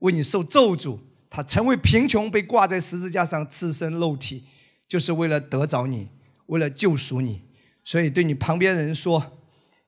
[0.00, 0.98] 为你受咒诅。
[1.30, 4.44] 他成为贫穷，被挂在十字架上，赤身肉体，
[4.86, 6.10] 就是为了得着你，
[6.44, 7.44] 为了救赎你。
[7.84, 9.32] 所以对你旁边人说：“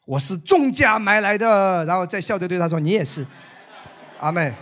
[0.06, 3.26] 我是重价买来的。”然后再笑着对他说：“你也是。”
[4.20, 4.54] 阿妹。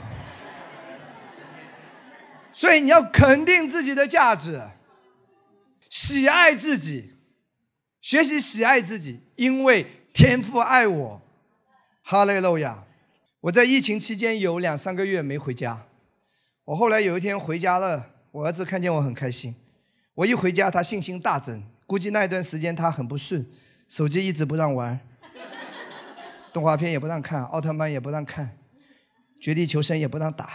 [2.53, 4.61] 所以你要肯定自己的价值，
[5.89, 7.13] 喜爱自己。
[8.07, 11.21] 学习喜爱自己，因为天父爱我。
[12.03, 12.85] 哈利路亚！
[13.41, 15.83] 我在疫情期间有两三个月没回家。
[16.67, 19.57] 我后来有一天回家了，我儿子看见我很开心。
[20.15, 21.61] 我一回家，他信心大增。
[21.85, 23.45] 估计那一段时间他很不顺，
[23.89, 25.01] 手机一直不让玩，
[26.53, 28.57] 动画片也不让看，奥特曼也不让看，
[29.41, 30.49] 绝地求生也不让打。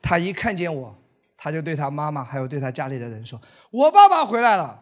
[0.00, 0.98] 他一看见我，
[1.36, 3.38] 他就对他妈妈还有对他家里的人说
[3.70, 4.80] ：“我爸爸回来了。”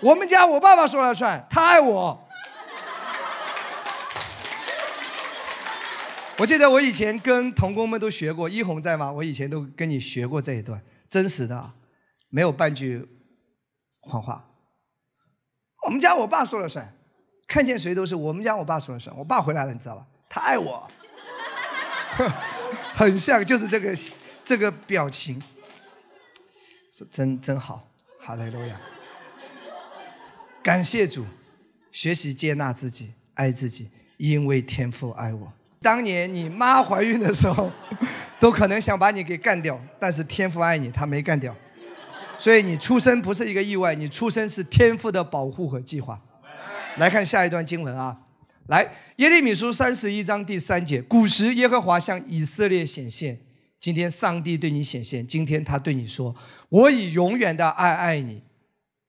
[0.00, 2.20] 我们家我爸爸说了算，他爱我。
[6.36, 9.10] 我记得我以前跟童工们都学过，一红在吗？
[9.12, 11.72] 我以前都跟你学过这一段，真实的，
[12.28, 13.08] 没有半句
[14.00, 14.44] 谎话。
[15.86, 16.92] 我们家我爸说了算，
[17.46, 19.16] 看见谁都是我们家我爸说了算。
[19.16, 20.06] 我爸回来了，你知道吧？
[20.28, 20.90] 他爱我，
[22.96, 23.96] 很像，就是这个
[24.44, 25.40] 这个表情，
[26.92, 27.88] 说真真好，
[28.18, 28.80] 哈利路亚。
[30.64, 31.26] 感谢主，
[31.92, 35.52] 学习接纳自己，爱自己，因为天父爱我。
[35.82, 37.70] 当年你妈怀孕的时候，
[38.40, 41.54] 都可能想把你给干掉，但是天父爱你，他没干掉。
[42.38, 46.18] 所以你出生不是一个意外，你出生是天父的保护和计划。
[46.96, 48.18] 来看下一段经文啊，
[48.68, 53.38] 来耶利米书三十一章第三节：古时耶和华向以色列显现，
[53.78, 56.34] 今天上帝对你显现，今天他对你说
[56.70, 58.42] ：“我以永远的爱爱你。”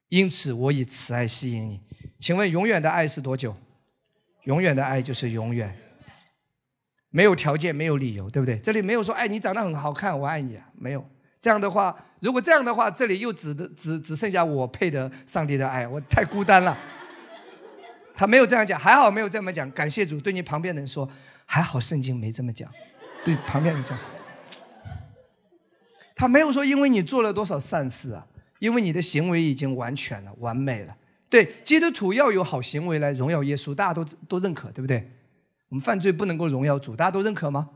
[0.09, 1.81] 因此，我以慈爱吸引你。
[2.19, 3.55] 请问，永远的爱是多久？
[4.43, 5.75] 永远的爱就是永远，
[7.09, 8.59] 没有条件，没有理由，对不对？
[8.59, 11.03] 这里没有说，哎，你长得很好看，我爱你啊，没有。
[11.41, 16.77] 这样的话，如果这样的话，这里又只的只只剩下我配得上帝的爱，我太孤单了。
[18.15, 19.69] 他没有这样讲，还好没有这么讲。
[19.71, 21.09] 感谢主，对你旁边的人说，
[21.45, 22.71] 还好圣经没这么讲。
[23.23, 23.97] 对旁边人讲，
[26.15, 28.27] 他没有说，因为你做了多少善事啊。
[28.59, 30.95] 因为你的行为已经完全了、完美了。
[31.29, 35.11] 对，基督徒要有好行为来荣耀耶稣，大家都都认可，对不对？
[35.69, 37.69] 我们犯罪不能够荣耀主，大家都认可吗？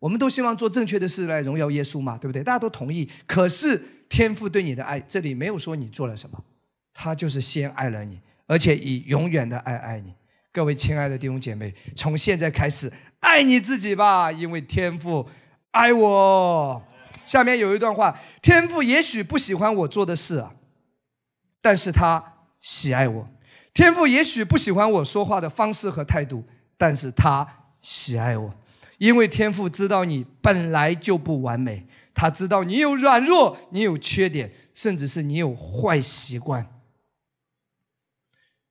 [0.00, 2.42] 我们都希望做正确的事来荣耀耶稣嘛，对不对？
[2.42, 3.08] 大家都同意。
[3.26, 6.44] 可是天父对你的爱，这里没有说你做了什么，
[6.92, 10.12] 他就是先爱了你，而且以永远的爱爱你。
[10.52, 15.28] 各位亲爱的弟兄姐妹，从现在开始爱你自己吧，因为天父
[15.70, 16.82] 爱我。
[17.28, 20.54] 下面有一段话：天父也许不喜欢我做的事啊，
[21.60, 23.26] 但是他喜爱我；
[23.74, 26.42] 天父也许不喜欢我说话的方式和态度，
[26.78, 27.46] 但是他
[27.80, 28.54] 喜爱我。
[28.96, 36.66] 因为天父知道你本来就不完美，他知道你有软弱，你有缺点，甚至是你有坏习惯。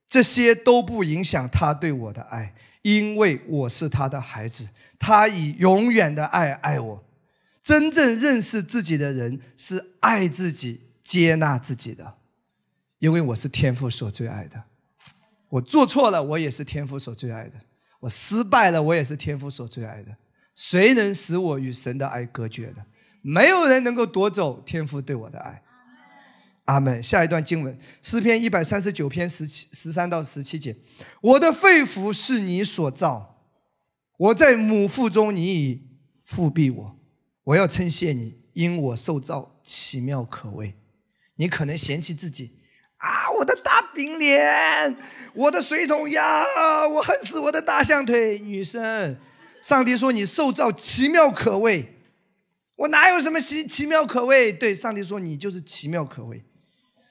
[0.08, 7.04] 这些都不影响他对我的爱，因为我是他的孩子，他以永远的爱爱我。
[7.68, 12.16] 真正认识自己的人是爱自己、接纳自己的，
[13.00, 14.64] 因为我是天父所最爱的。
[15.50, 17.56] 我做错了，我也是天父所最爱的。
[18.00, 20.16] 我失败了，我也是天父所最爱的。
[20.56, 22.86] 谁能使我与神的爱隔绝的？
[23.22, 25.62] 没有人能够夺走天父对我的爱。
[26.64, 27.04] 阿门。
[27.04, 30.74] 下一段经文，诗篇一百三十九篇十七十三到十七节：
[31.20, 33.44] 我的肺腑是你所造，
[34.18, 35.86] 我在母腹中，你已
[36.24, 36.97] 复庇我。
[37.48, 40.74] 我要称谢你，因我受造奇妙可畏。
[41.36, 42.58] 你可能嫌弃自己。
[42.98, 43.30] 啊！
[43.38, 44.98] 我的大饼脸，
[45.34, 46.46] 我的水桶腰，
[46.90, 48.40] 我恨死我的大象腿。
[48.40, 49.16] 女生，
[49.62, 51.94] 上帝说你受造奇妙可畏，
[52.76, 54.52] 我哪有什么奇奇妙可畏？
[54.52, 56.44] 对，上帝说你就是奇妙可畏。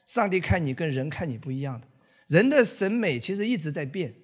[0.04, 1.86] 上帝看你跟人看你不一样的，
[2.26, 4.14] 人的审美其实一直在变。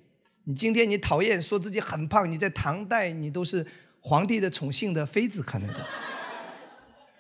[0.44, 3.64] 你今天你讨厌说自己很胖，你在唐代你都是
[4.02, 5.86] 皇帝的宠幸的妃子可能的。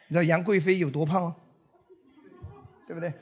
[0.08, 1.36] 你知道杨贵妃有多胖吗？
[2.86, 3.14] 对不对？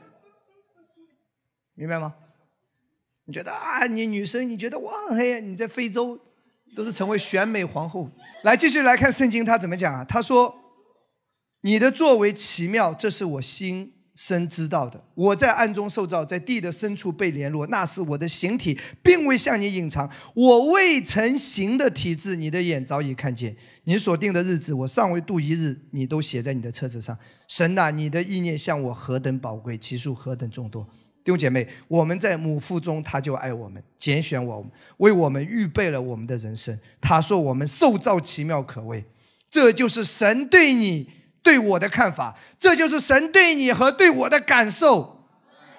[1.74, 2.14] 明白吗？
[3.26, 6.18] 你觉得啊，你女生你觉得哇嘿，你在非洲
[6.74, 8.10] 都是成为选美皇后。
[8.42, 10.04] 来，继续来看圣经，他怎么讲啊？
[10.04, 10.52] 他说
[11.62, 15.02] ：“你的作为奇妙，这是我心神知道的。
[15.14, 20.10] 我在暗中受造，在地的深处被联络，那是我的形体，并未向你隐藏。
[20.34, 23.56] 我未成形的体质，你的眼早已看见。
[23.84, 27.16] 你所定的日子，我尚未度一日，你都写在你的册子上。
[27.48, 30.86] 神呐，你的意念向我何等宝贵，其数何等众多。”
[31.24, 36.78] 弟兄姐妹，我们在母腹中，他就爱我们，拣选我们，为我们预备了我们的人生。
[37.00, 39.02] 他说我们受造奇妙可畏，
[39.50, 41.08] 这就是神对你、
[41.42, 45.26] 对我的看法，这就是神对你和对我的感受。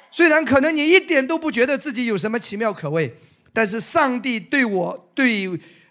[0.10, 3.16] 虽然可能你一点都不觉得自己有什么奇妙可畏，
[3.54, 5.48] 但是上帝对我、对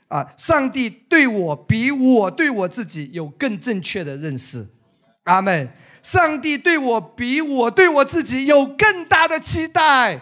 [0.08, 4.66] 啊，上帝对我比我对我自己有更正确的认识。
[5.24, 5.70] 阿门。
[6.02, 10.18] 上帝对我比我对我自己有更大的期待。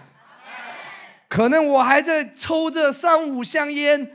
[1.29, 4.11] 可能我还在抽着三五香烟，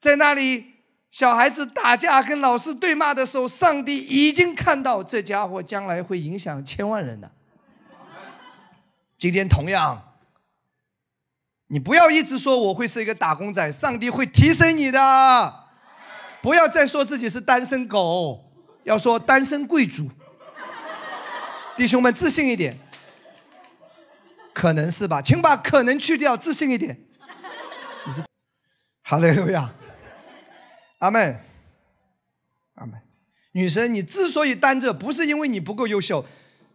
[0.00, 0.67] 在那里
[1.10, 7.30] 小孩子打架跟老师对骂的时候，上帝已经看到这家伙将来会影响千万人的。
[9.16, 10.14] 今天同样，
[11.68, 15.64] 你不要一直说我会是一个打工仔，上帝会提升你的。
[16.40, 18.52] 不要再说自己是单身狗，
[18.84, 20.08] 要说单身贵族。
[21.76, 22.78] 弟兄们，自信一点，
[24.52, 25.20] 可能是吧？
[25.20, 27.00] 请把“可能”去掉，自信一点。
[28.04, 28.24] 你是，
[29.02, 29.72] 好嘞，路亚，
[30.98, 31.40] 阿妹，
[32.74, 32.92] 阿妹，
[33.52, 36.24] 女神，你之所以单着，不是因为你不够优秀，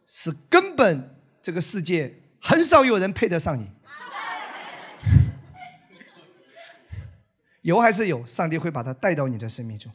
[0.06, 3.70] 是根本这个世界很少有人配得上你。
[7.62, 8.26] 有还是有？
[8.26, 9.92] 上帝会把他带到你的生命中。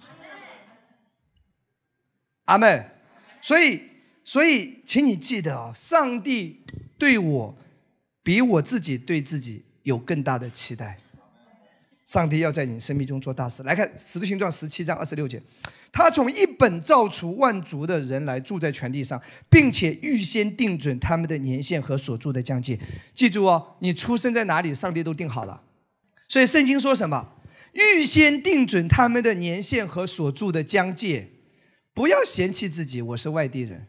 [2.44, 2.86] 阿妹，
[3.40, 3.88] 所以。
[4.24, 6.62] 所以，请你记得啊，上帝
[6.98, 7.58] 对我
[8.22, 10.98] 比我自己对自己有更大的期待。
[12.08, 13.62] 上帝要在你生命中做大事。
[13.64, 15.42] 来看《使徒行传》十七章二十六节，
[15.92, 22.78] 他从一本造出万族的人来住在全地上，并且预先定准他们的年限和所住的疆界。
[23.12, 25.60] 记住哦，你出生在哪里，上帝都定好了。
[26.26, 27.28] 所以圣经说什么？
[27.74, 31.28] 预先定准他们的年限和所住的疆界。
[31.92, 33.86] 不要嫌弃自己，我是外地人。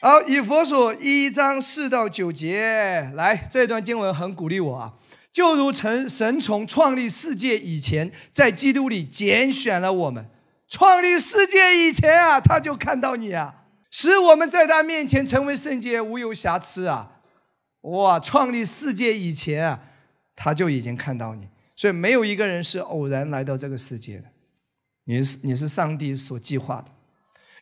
[0.00, 4.94] 好，以佛所一章四到九节来，这段经文很鼓励我啊。
[5.32, 10.26] 就如成神从创立世界以前，在基督里拣选了我们。
[10.68, 13.54] 创立世界以前啊，他就看到你啊，
[13.90, 17.20] 使我们在他面前成为圣洁，无有瑕疵啊。
[17.82, 19.80] 哇，创立世界以前啊，
[20.36, 24.24] 他就已经看到你，所以没有一个人是偶然来到这个世界的。
[25.04, 26.86] 你是你是上帝所计划的。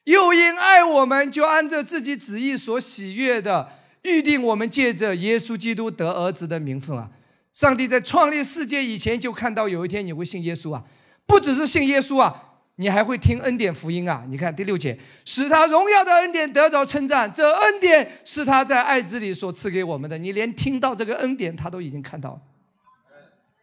[0.05, 3.71] 又因爱我们，就按照自己旨意所喜悦的
[4.03, 7.11] 预定我们借着耶稣基督得儿子的名分啊！
[7.59, 10.85] 上帝在创立世界以前就看到有一天你会信耶稣啊，
[11.27, 12.45] 不只是信耶稣啊。
[12.77, 14.25] 你还会听恩典福音啊？
[14.29, 17.33] 你看第六节，使他荣耀的恩典得着称赞。
[17.33, 20.17] 这恩典是他在爱子里所赐给我们的。
[20.17, 22.41] 你连听到这个恩典，他都已经看到了。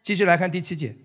[0.03, 0.97] 继续来看第七节，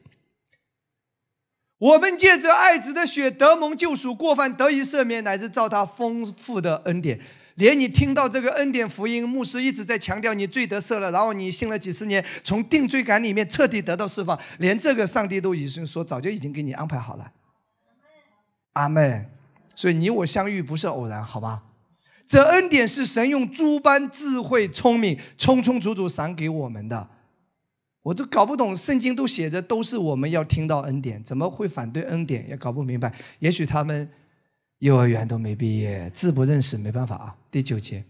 [1.78, 7.20] 我们借着爱子的血得蒙救赎，过犯得以赦免，乃至照他丰富的恩典。
[7.61, 17.31] 连你听到这个恩典福音，牧师一直在强调你罪得赦了，然后你信了几十年，从定罪感里面彻底得到释放，连这个上帝都已经说早就已经给你安排好了。
[18.73, 19.27] 阿妹，
[19.75, 21.63] 所以你我相遇不是偶然，好吧？
[22.27, 27.09] 这恩典是神用诸般智慧、聪明、充充足足赏给我们的。
[28.03, 32.49] 我都搞不懂，圣经都写着都是我们要听到恩典，怎么会反对恩典？
[32.49, 33.13] 也搞不明白。
[33.41, 34.11] 也许他们
[34.81, 37.37] 幼儿园都没毕业，字不认识，没办法啊。
[37.51, 38.05] 第九节，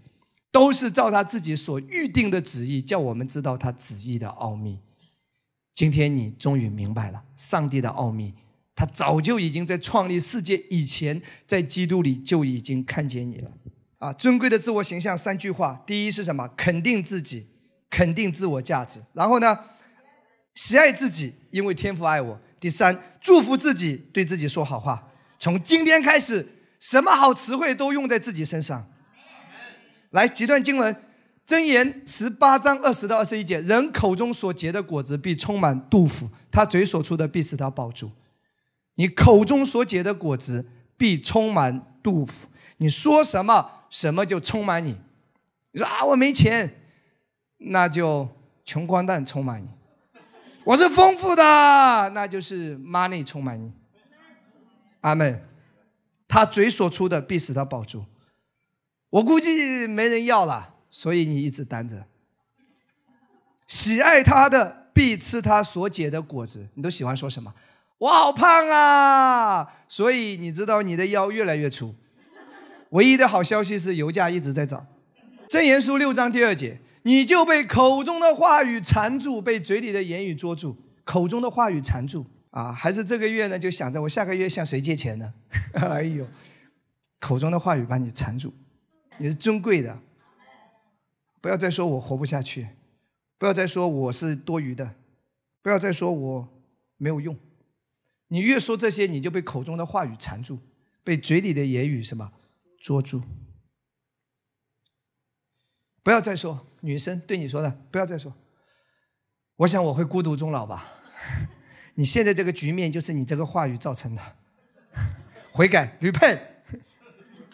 [0.52, 4.78] 都是照他自己所预定的旨意，叫我们知道他旨意的奥秘。
[5.74, 8.34] 今天你终于明白了上帝的奥秘。
[8.76, 13.50] 他早就已经在创立世界以前，在基督里就已经看见你了，
[13.98, 16.48] 啊，尊贵的自我形象三句话：第一是什么？
[16.56, 17.48] 肯定自己，
[17.90, 19.02] 肯定自我价值。
[19.12, 19.58] 然后呢，
[20.54, 22.40] 喜爱自己，因为天父爱我。
[22.58, 25.08] 第三，祝福自己，对自己说好话。
[25.38, 26.46] 从今天开始，
[26.80, 28.90] 什么好词汇都用在自己身上。
[30.10, 30.96] 来几段经文，
[31.46, 38.10] 箴言十八章二十到二十一节：人口中所结的果子必充满杜甫，他嘴所出的必使他饱足。
[38.94, 40.66] 你口中所结的果子
[40.96, 44.96] 必充满杜甫，你说什么，什么就充满你。
[45.72, 46.82] 你说啊，我没钱，
[47.58, 48.28] 那就
[48.64, 49.68] 穷光蛋充满你；
[50.64, 51.42] 我是丰富的，
[52.14, 53.70] 那就是 money 充满你。
[55.02, 55.49] 阿门。
[56.30, 58.04] 他嘴所出的必使他保住。
[59.10, 62.06] 我估计没人要了，所以你一直担着。
[63.66, 66.68] 喜爱他的必吃他所结的果子。
[66.74, 67.52] 你都喜欢说什么？
[67.98, 71.96] 我好胖啊，所以你知道你的腰越来越粗。
[72.90, 74.86] 唯一的好消息是油价一直在涨。
[75.48, 80.76] 箴言书六章第二节，你就被口中的话语缠住，被嘴里的言语捉住。
[81.02, 85.34] 口中的话语缠住啊，还是这个月呢就想着我下个月向谁借钱呢？
[85.74, 86.26] 哎呦，
[87.18, 88.52] 口中的话语把你缠住，
[89.18, 90.00] 你是尊贵的。
[91.40, 92.68] 不要再说我活不下去，
[93.38, 94.94] 不要再说我是多余的，
[95.62, 96.48] 不要再说我
[96.96, 97.38] 没有用。
[98.28, 100.58] 你越说这些，你就被口中的话语缠住，
[101.02, 102.32] 被嘴里的言语什么
[102.78, 103.22] 捉住。
[106.02, 108.34] 不要再说，女生对你说的，不要再说。
[109.56, 110.99] 我想我会孤独终老吧。
[112.00, 114.22] 你现在这个局面就是你这个话语造成的。
[115.52, 116.40] 悔改，repent，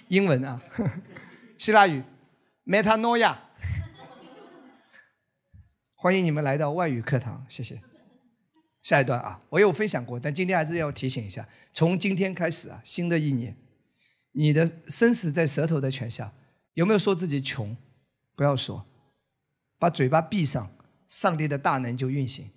[0.06, 0.62] 英文啊，
[1.58, 2.00] 希腊语
[2.64, 3.36] ，metanoia。
[5.96, 7.82] 欢迎你们来到外语课堂，谢谢。
[8.82, 13.56] 下一段啊，我有分享过，但今天还是要提醒一下：从今天开始啊，新的一年，
[14.30, 16.32] 你的生死在舌头的权下，
[16.74, 17.76] 有没有说自己穷？
[18.36, 18.86] 不要说，
[19.80, 20.70] 把嘴巴闭上，
[21.08, 22.52] 上帝的大能就运行。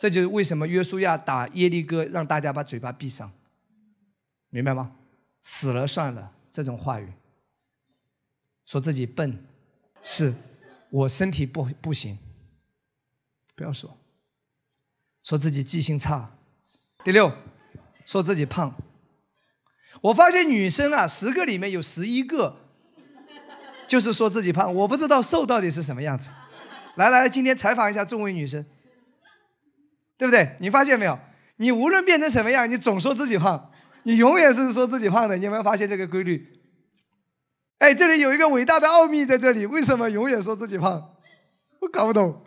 [0.00, 3.30] 这就是为什么约书亚打耶利哥，让大家把嘴巴闭上，
[4.48, 4.92] 明白吗？
[5.42, 7.12] 死了算了，这种话语，
[8.64, 9.44] 说自己笨，
[10.02, 10.32] 是
[10.88, 12.18] 我身体不不行，
[13.54, 13.94] 不要说。
[15.22, 16.34] 说自己记性差，
[17.04, 17.30] 第六，
[18.06, 18.74] 说自己胖。
[20.00, 22.56] 我发现女生啊，十个里面有十一个，
[23.86, 24.74] 就是说自己胖。
[24.74, 26.30] 我不知道瘦到底是什么样子。
[26.96, 28.64] 来来，今天采访一下众位女生，
[30.20, 30.54] 对不对？
[30.58, 31.18] 你发现没有？
[31.56, 33.70] 你无论变成什么样，你总说自己胖，
[34.02, 35.34] 你永远是说自己胖的。
[35.34, 36.52] 你有没有发现这个规律？
[37.78, 41.12] 哎，这里有一个伟大的奥秘在这里，为什么永远说自己胖？
[41.80, 42.44] 我搞不懂。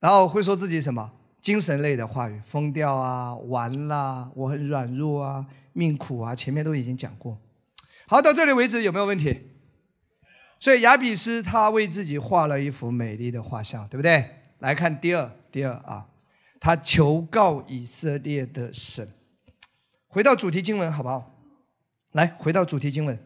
[0.00, 7.38] 然后会说自己什么精神类的话语，疯掉啊，完啦，我很软弱啊，命苦啊，前面都已经讲过。
[8.08, 9.52] 好，到这里为止有没有问题？
[10.60, 14.28] 所以亚比斯他为自己画了一幅美丽的画像，对不对？
[14.58, 16.06] 来看第二，第二啊，
[16.58, 19.12] 他求告以色列的神。
[20.08, 21.38] 回到主题经文好不好？
[22.12, 23.18] 来，回到主题经文。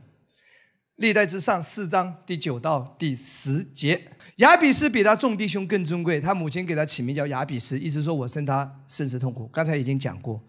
[0.96, 9.48] 历代之上四章第九到第十节，亚比斯比他众弟兄更尊贵，他母亲给他起名叫亚比斯，意思说我生他甚是痛苦。
[9.48, 10.40] 刚才已经讲过，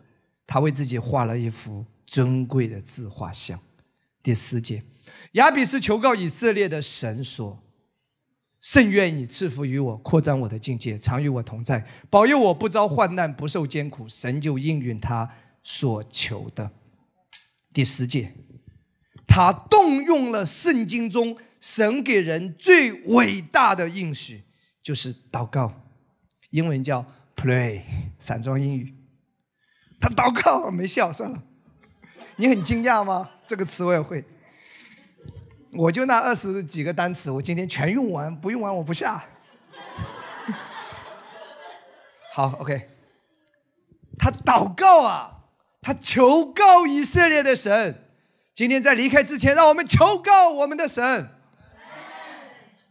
[0.45, 3.57] 他为自己画了一幅尊贵的自画像。
[4.23, 4.81] 第十节，
[5.33, 7.61] 亚比斯求告以色列的神说
[8.61, 15.29] ：“甚愿你赐福于我，扩张我的境界，常与我同在，保佑我不遭患难，不受艰苦。”神就应允他
[15.61, 16.71] 所求的。
[17.73, 18.33] 第十节。
[19.25, 24.43] 他动用了圣经中神给人最伟大的应许，
[24.83, 25.73] 就是祷告，
[26.51, 27.03] 英文叫
[27.35, 27.81] pray，
[28.19, 28.93] 散装英语。
[29.99, 31.41] 他祷告没笑，算了。
[32.35, 33.29] 你很惊讶吗？
[33.45, 34.23] 这个词我也会。
[35.73, 39.23] 我就那二十几个单词，我今天全用完，不用完我不下。
[42.33, 42.89] 好，OK。
[44.17, 45.39] 他祷告啊，
[45.81, 47.99] 他求告以色列的神。
[48.53, 51.29] 今天在离开之前，让我们求告我们的神。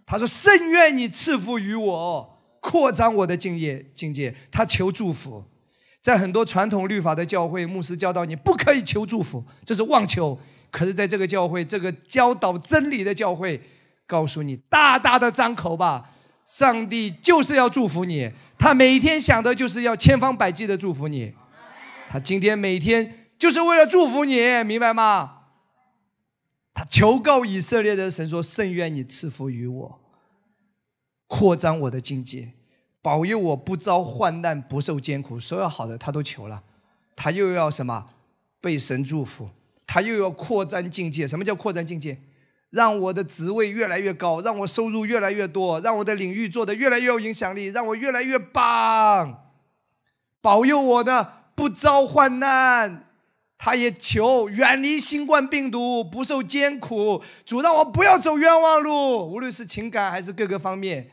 [0.05, 5.45] 他说：“甚愿你赐福于我，扩张我的境界。”境界，他求祝福。
[6.03, 10.39] 在很多传统律法的教会，牧师教导你不可以求祝福，这是妄求。
[10.71, 13.61] 可是，在这个教会，这个教导真理的教会，
[14.07, 16.11] 告诉你大大的张口吧，
[16.45, 18.33] 上帝就是要祝福你。
[18.59, 21.35] 他每天想的就是要千方百计的祝福你。
[22.09, 25.41] 他今天每天就是为了祝福你，明白吗？
[26.75, 30.01] 他求告以色列的神说：“甚愿你赐福于我，
[31.27, 32.55] 扩张我的境界，
[33.03, 35.39] 保佑我不遭患难，不受艰苦。
[35.39, 36.63] 所有好的他都求了，
[37.15, 38.07] 他又要什么？
[38.61, 39.51] 被神祝福，
[39.87, 41.27] 他又要扩张境界。
[41.27, 42.17] 什么叫扩张境界？
[42.71, 49.51] 让我的职位越来越高，让我收入越来越多，让我的领域做得越来越有影响力，让我越来越棒。
[50.41, 53.05] 保佑我呢，不遭患难。”
[53.65, 57.23] 他也求远离新冠病毒，不受艰苦。
[57.45, 61.09] 主让我不要走冤枉路，无论是情感还是各个方面。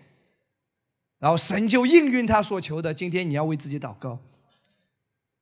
[1.19, 2.93] 然后神就应允他所求的。
[2.93, 4.19] 今天你要为自己祷告，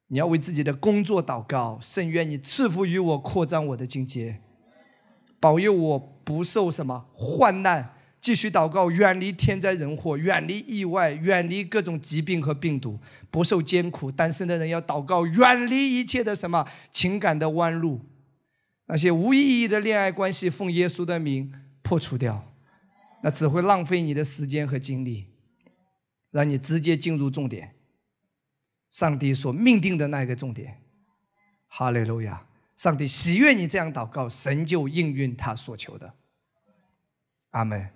[0.08, 1.80] 你要为自己的工作祷告。
[1.82, 4.42] 圣愿你赐福于我，扩张我的境界，
[5.40, 7.94] 保佑我不受什么患难。
[8.20, 13.00] 继续祷告，远离天灾人祸，远离意外，远离各种疾病和病毒，
[13.30, 14.12] 不受艰苦。
[14.12, 18.02] 单身的人要祷告，远离一切的什么情感的弯路，
[18.88, 22.52] 那些无意义的恋爱关系，奉耶稣的名破除掉，
[23.22, 25.28] 那只会浪费你的时间和精力，
[26.32, 27.76] 让你直接进入重点，
[28.92, 30.82] 上帝所命定的那一个重点。
[31.68, 32.48] 哈利路亚！
[32.76, 36.14] 上帝喜悦你这样祷告，神就应允他所求的。
[37.50, 37.90] 阿门。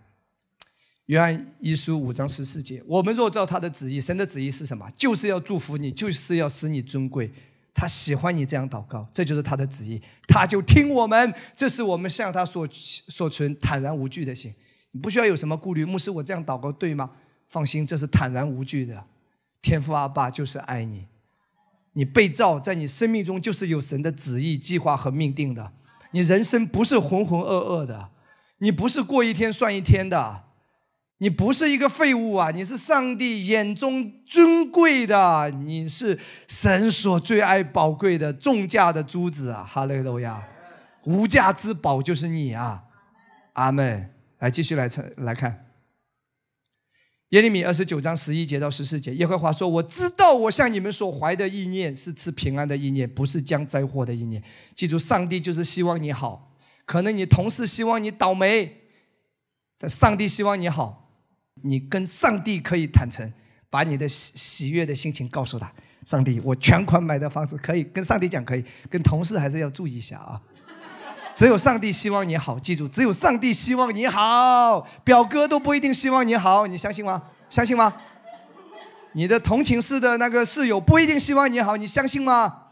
[1.06, 4.90] 约翰一书五章十四节，我们若照他的旨意，神的旨意是什么？
[4.98, 7.32] 就是要祝福你，就是要使你尊贵。
[7.74, 11.34] 他喜欢你这样祷告，这就是他的旨意，他就听我们。
[11.56, 14.54] 这是我们向他所所存坦然无惧的心。
[14.92, 15.86] 你不需要有什么顾虑。
[15.86, 17.12] 牧师，我这样祷告对吗？
[17.52, 19.04] 放心，这是坦然无惧的。
[19.62, 21.06] 天父阿爸就是爱你，
[21.92, 25.74] 你被造在你生命中就是有神的旨意、计划和命定的。
[26.12, 28.10] 你人生不是浑浑噩噩的，
[28.60, 30.44] 你不是过一天算一天的。
[31.18, 32.50] 你不是一个废物啊！
[32.50, 36.18] 你是上帝眼中尊贵的，你是
[36.48, 39.64] 神所最爱宝贵的重价的珠子啊！
[39.64, 40.42] 哈利路亚，
[41.04, 42.86] 无价之宝就是你啊！
[43.54, 44.10] 阿门。
[44.40, 45.68] 来，继续来来看
[47.32, 54.44] 耶利米二十九章十一节到十四节，耶和华说：“我知道我向你们所怀的意念是赐平安的意念，不是将灾祸的意念。
[54.76, 56.58] 记住，上帝就是希望你好。
[56.86, 58.82] 可能你同事希望你倒霉，
[59.78, 61.10] 但上帝希望你好。”
[61.64, 63.32] 你跟上帝可以坦诚，
[63.70, 65.72] 把你的喜喜悦的心情告诉他。
[66.06, 70.42] 上帝，我全款买的房子可以跟上帝讲，可以跟同事还是要注意一下啊。
[71.42, 77.20] 只有上帝希望你好，记住，只有上帝希望你好，表哥都不一定希望你好，你相信吗？
[77.50, 77.92] 相信吗？
[79.14, 82.68] 你的同寝室的那个室友不一定希望你好，你相信吗？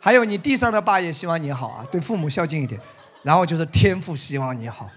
[0.00, 2.80] 还有你地上的爸也希望你好啊，对父母孝敬一点。
[3.22, 4.88] 然后就是天父希望你好。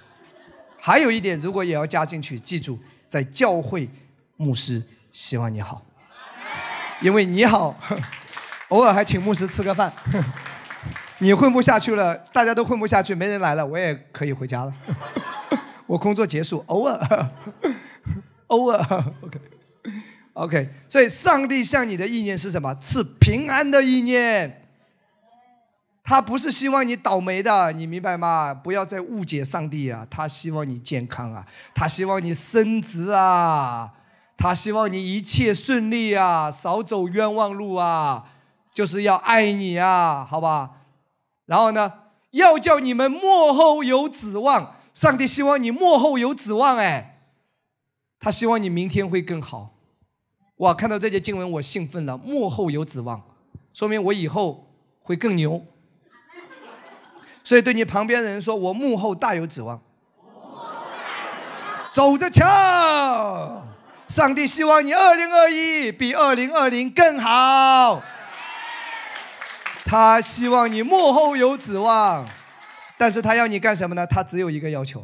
[0.80, 2.80] 还有一点，如果也要加进去，记住。
[3.06, 3.90] 在教会，
[4.38, 4.82] 牧师
[5.12, 5.82] 希望你好，
[7.02, 7.76] 因为你好，
[8.70, 9.92] 偶尔还请牧师吃个饭。
[11.20, 14.74] 你混不下去了，大家都混不下去，没人来了，我也可以回家了。
[15.86, 17.30] 我工作结束，偶尔，
[18.48, 18.80] 偶尔
[19.22, 20.70] ，OK，OK。
[20.88, 22.76] 所以，上帝向你的意念是什么？
[22.80, 24.68] 是平安的意念。
[26.02, 28.54] 他不是希望你倒霉的，你明白吗？
[28.54, 30.08] 不要再误解上帝啊！
[30.10, 33.92] 他希望你健康啊，他希望你升职啊，
[34.36, 38.26] 他希望你一切顺利啊，少走冤枉路啊，
[38.74, 40.72] 就是要爱你啊，好吧？
[41.50, 41.92] 然后呢，
[42.30, 44.76] 要叫你们幕后有指望。
[44.94, 47.22] 上帝希望你幕后有指望，哎，
[48.20, 49.72] 他希望你明天会更好。
[50.58, 53.24] 哇，看到这节经文我兴奋了，幕后有指望，
[53.74, 54.72] 说明我以后
[55.02, 55.66] 会更牛。
[57.44, 59.82] 所以，对你旁边的人说：“我幕后大有指望，
[61.92, 63.64] 走着瞧。
[64.08, 68.04] 上帝希望你二零二一比二零二零更好。
[69.90, 72.24] 他希望你幕后有指望，
[72.96, 74.06] 但是他要你干什么呢？
[74.06, 75.04] 他只有一个要求，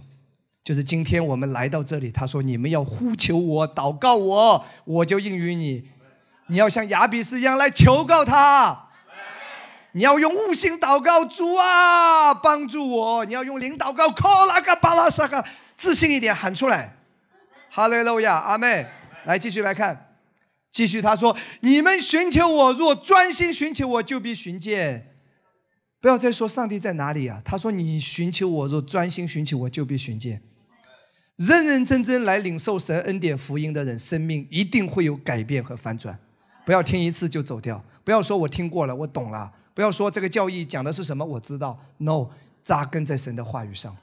[0.64, 5.90] 就是今天我们来到这里，他说你们要呼求我，祷告我，我就应允你。
[6.50, 8.90] 你要像亚比斯一样来求告他，
[9.94, 13.26] 你要用悟性祷告主啊，帮助我。
[13.26, 15.44] 你要用灵祷告，靠那个巴拉萨个，
[15.76, 16.96] 自信一点喊出来，
[17.72, 18.86] 哈利路亚，阿妹，
[19.24, 20.05] 来继续来看，
[20.76, 25.16] 继续他说，你们寻求我，若专心寻求我，就必寻见。
[26.02, 27.42] 不要再说上帝在哪里啊！
[27.46, 30.42] 他说：“你寻求我，若专心寻求我，就必寻见。
[31.38, 36.20] 认认真真来领受神恩典福音的人，生命一定会有改变和反转。
[36.66, 39.50] 不要听一次就走掉，不要说我听过了，我懂了。
[39.74, 41.80] 不要说这个教义讲的是什么，我知道。
[42.00, 42.28] No，
[42.66, 43.96] 扎根在神的话语上，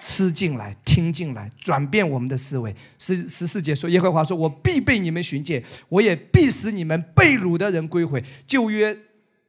[0.00, 2.74] 吃进来，听进来，转变我们的思维。
[2.98, 8.22] 十十四节说，耶和华说：我必被你们寻见，我也必使你们被掳的人归回。
[8.46, 8.96] 旧约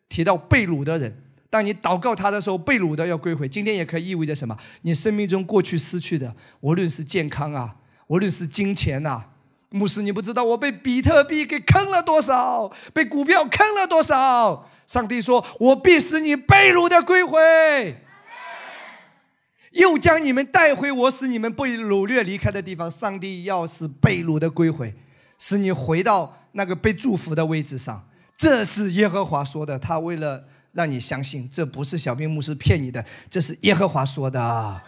[0.08, 3.50] 提到被掳的人。”当你祷告他的时候，被掳的要归回。
[3.50, 4.56] 今天也可以意味着什么？
[4.84, 9.24] 你生命中过去失去的，无论是健康啊，无论是金钱呐，
[9.72, 14.70] 牧师，你不知道我被比特币给坑了多少，被股票坑了多少。
[14.86, 18.04] 上帝说：“我必使你被掳的归回，
[19.72, 24.94] 又将你们带回我使你们被掳掠离开的地方。”上帝要使被掳的归回，
[25.38, 28.08] 使你回到那个被祝福的位置上。
[28.38, 29.78] 这是耶和华说的。
[29.80, 30.46] 他为了。
[30.72, 34.82] 让你相信这不是小兵牧师骗你的，这是耶和华说的。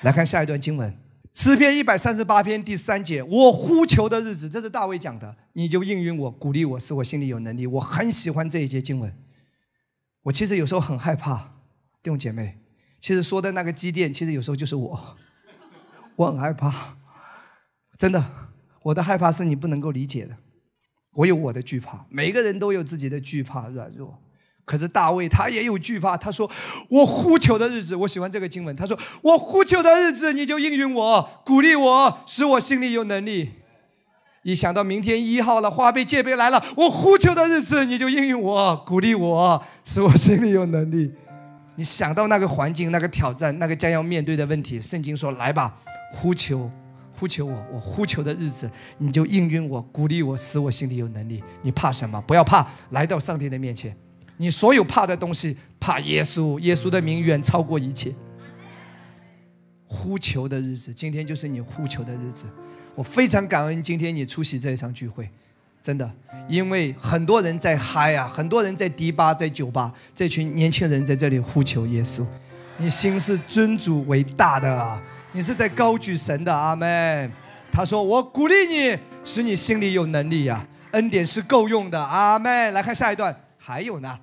[0.00, 0.90] 来看下一段经文，
[1.34, 7.66] 诗篇一百三十八篇第三节：我呼求的日子，这是大卫讲的，你就应允我，鼓励我，使我心里有能力。
[7.66, 9.14] 我很喜欢这一节经文。
[10.22, 11.36] 我其实有时候很害怕，
[12.02, 12.56] 弟兄姐妹，
[13.00, 15.16] 其实说的那个积淀，其实有时候就是我，
[16.16, 16.96] 我很害怕，
[17.96, 18.24] 真的，
[18.82, 20.36] 我的害怕是你不能够理解的。
[21.14, 24.18] 我有我的惧怕，每个人都有自己的惧怕、软弱。
[24.64, 26.50] 可是大卫他也有惧怕，他说
[26.90, 28.76] ：“我呼求的日子，我喜欢这个经文。
[28.76, 33.52] 他说：我呼求的日子，你就应允我，鼓励我，使我心里有能力。
[34.42, 41.14] 一想到明天一号了，花呗借呗来了，我呼求的日子，你就应允我，鼓励我，使我心里有能力。
[41.78, 45.78] 你想到那个环境、那个挑战、那个将要面对的问题，圣经说：来吧，
[46.12, 46.68] 呼求，
[47.12, 48.68] 呼求我，我呼求的日子，
[48.98, 51.40] 你就应允我，鼓励我，使我心里有能力。
[51.62, 52.20] 你怕什么？
[52.22, 53.96] 不要怕，来到上帝的面前。”
[54.38, 58.12] 你所有怕的东西，怕耶稣，耶稣的名远超过一切。
[59.84, 62.46] 呼求的日子，今天就是你呼求的日子。
[62.96, 65.30] 我非常感恩今天你出席这一场聚会，
[65.88, 66.06] 真的，
[66.46, 72.26] 因为很多人在嗨啊，很多人在迪吧，在酒吧，这群年轻人在这里呼求耶稣。
[72.76, 75.00] 你心是尊主为大的，
[75.32, 77.32] 你是在高举神的，阿门。
[77.72, 84.18] 他说：“我鼓励你，使你心里有能力呀，恩典是够用的，阿门。”来看下一段，还有呢。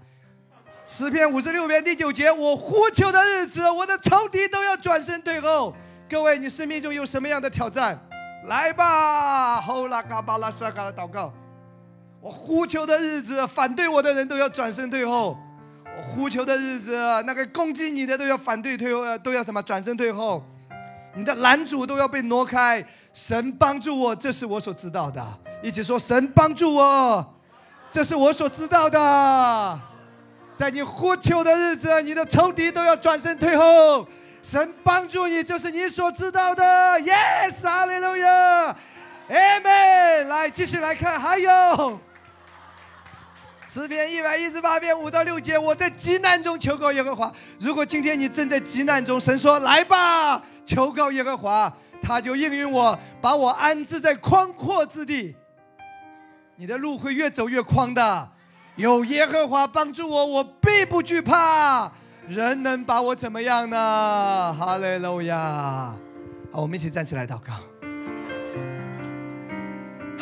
[0.85, 5.73] 诗篇五十六篇第九节，我呼求的日子，我的仇敌都要转身退后。
[6.07, 7.99] 各位，你生命中有什么样的挑战？
[8.43, 11.33] 来吧，吼啦嘎巴拉沙嘎的祷告。
[12.26, 15.38] 我呼求的日子，反对我的人都要转身退后。
[15.95, 16.97] 我呼求的日子，
[17.27, 20.43] 那个攻击你的都要反对退后，都要什么转身退后。
[21.15, 22.84] 你的拦阻都要被挪开。
[23.14, 25.23] 神帮助我，这是我所知道的。
[25.61, 27.23] 一起说，神帮助我，
[27.91, 29.80] 这是我所知道的。
[30.56, 34.07] 在你呼求的日子，你的仇敌都要转身退后。
[34.41, 36.64] 神帮助你，就是你所知道的。
[37.02, 38.76] Yes，哈利路亚
[39.30, 40.26] ，Amen。
[40.26, 41.99] 来，继续来看，还有
[43.67, 45.57] 诗篇一百一十八篇五到六节。
[45.57, 47.31] 我在极难中求告耶和华。
[47.59, 51.71] 如果今天你正在极难中，神说：“来吧，求告耶和华，
[52.01, 55.35] 他就应允我，把我安置在宽阔之地。”
[56.57, 58.29] 你的路会越走越宽的。
[58.75, 61.91] 有耶和华帮助我，我必不惧怕。
[62.27, 64.55] 人能把我怎么样呢？
[64.57, 65.93] 哈利路亚！
[66.51, 67.53] 好，我们一起站起来祷告。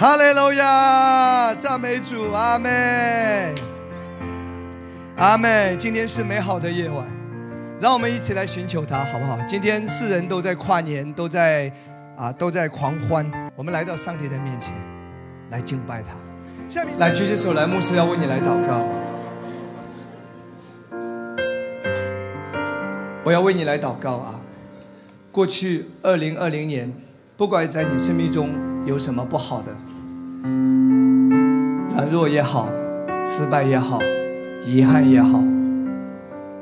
[0.03, 1.55] 哈利路亚！
[1.55, 3.55] 赞美主，阿门，
[5.15, 5.79] 阿门。
[5.79, 7.05] 今天是美好的夜晚，
[7.79, 9.39] 让我们一起来寻求他，好不好？
[9.47, 11.71] 今天世人都在跨年，都在
[12.17, 13.25] 啊，都在狂欢。
[13.55, 14.73] 我们来到上帝的面前，
[15.49, 16.09] 来敬拜他。
[16.67, 18.85] 下面来，举起手来，牧师要为你来祷告。
[23.23, 24.35] 我要为你来祷告啊！
[25.31, 26.91] 过去二零二零年，
[27.37, 28.49] 不管在你生命中
[28.85, 29.71] 有什么不好的，
[31.93, 32.67] 软弱也好，
[33.23, 33.99] 失败也好，
[34.65, 35.39] 遗憾也好，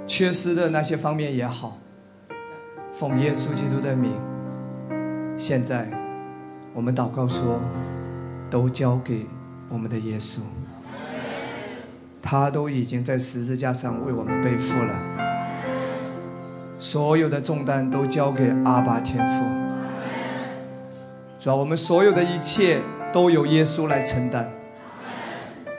[0.05, 1.77] 缺失的那些方面也好，
[2.91, 4.11] 奉耶稣基督的名，
[5.37, 5.89] 现在
[6.73, 7.59] 我们祷告说，
[8.49, 9.25] 都交给。
[9.69, 10.41] 我们的耶稣，
[12.21, 14.99] 他都已经在十字架上为我们背负了。
[16.77, 19.45] 所有的重担都交给阿爸天父。
[21.39, 22.81] 主要我们所有的一切
[23.13, 24.51] 都由耶稣来承担，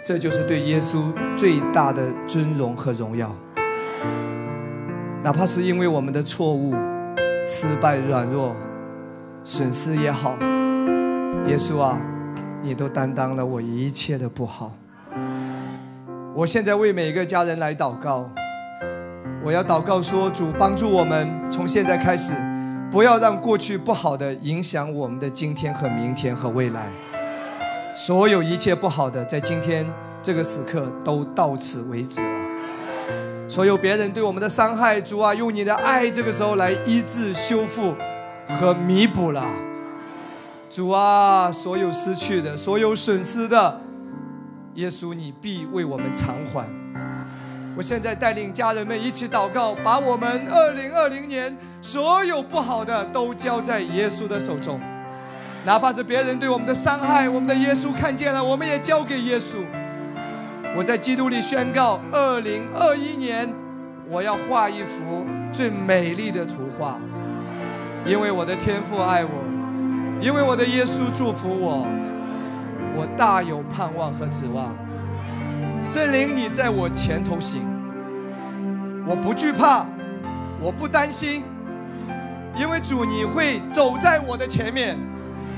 [0.04, 3.32] 这就是对耶稣最大的尊荣和荣耀。
[5.22, 6.74] 哪怕是因为我们的错误、
[7.46, 8.56] 失败、软弱、
[9.44, 10.36] 损失也好，
[11.46, 12.00] 耶稣啊，
[12.60, 14.72] 你都担当了我一切的不好。
[16.34, 18.28] 我现在为每一个家人来祷告。
[19.44, 22.32] 我要祷告说：“主帮助我们，从现在开始，
[22.90, 26.90] 不要让过去不好的影响我们的今天和明天和未来。
[27.94, 29.86] 所有一切不好的，在今天
[30.22, 32.40] 这个时刻都到此为止了。
[33.46, 37.94] 所有别人对我们的伤害，主啊，用你的爱这个时候来医治、修复
[38.48, 39.46] 和弥补了。
[40.70, 43.80] 主啊，所有失去的、所有损失的，
[44.76, 46.66] 耶稣，你必为我们偿还。”
[47.76, 54.80] 我现在带领家人们一起祷告，把我们二零二零年所有不好的都交在耶稣的手中，
[55.64, 59.58] 哪怕是别人对我们的伤害，我们的耶稣看见了，我们也交给耶稣。
[60.76, 63.48] 我在基督里宣告，二零二一年
[64.08, 66.98] 我要画一幅最美丽的图画，
[68.04, 69.30] 因为我的天父爱我，
[70.20, 71.86] 因为我的耶稣祝福我，
[72.96, 74.74] 我大有盼望和指望。
[75.84, 77.62] 圣灵，你在我前头行，
[79.06, 79.86] 我不惧怕，
[80.60, 81.44] 我不担心，
[82.56, 84.98] 因为主你会走在我的前面。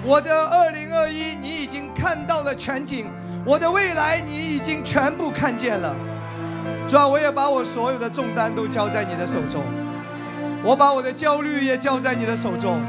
[0.06, 3.06] 我的二零二一，你已经看到了全景；
[3.46, 5.96] 我的未来，你已经全部看见了。
[6.86, 9.64] 主啊，我也把我所有的重担都交在你的手中，
[10.62, 12.82] 我把我的焦虑也交在你的手中。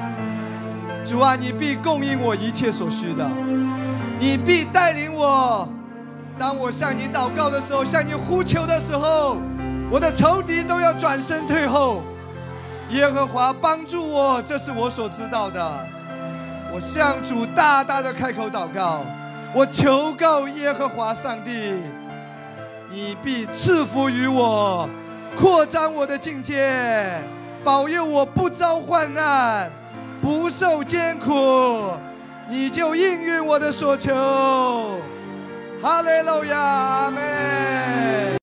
[1.05, 3.25] 主啊，你必供应我一切所需的，
[4.19, 5.69] 你必带领我。
[6.37, 9.37] 当我向你祷告的时候，向你呼求的时候，
[9.89, 12.03] 我的仇敌都要转身退后。
[12.89, 15.87] 耶和华帮助我，这是我所知道的。
[16.75, 19.05] 我向主大大的开口祷告，
[19.53, 21.73] 我求告耶和华上帝，
[22.91, 24.85] 你必赐福于我，
[25.37, 27.23] 扩张我的境界，
[27.63, 29.71] 保佑我不遭患难，
[30.21, 31.93] 不受艰苦，
[32.49, 34.13] 你就应允我的所求。
[35.81, 38.25] 哈利路亚，阿门。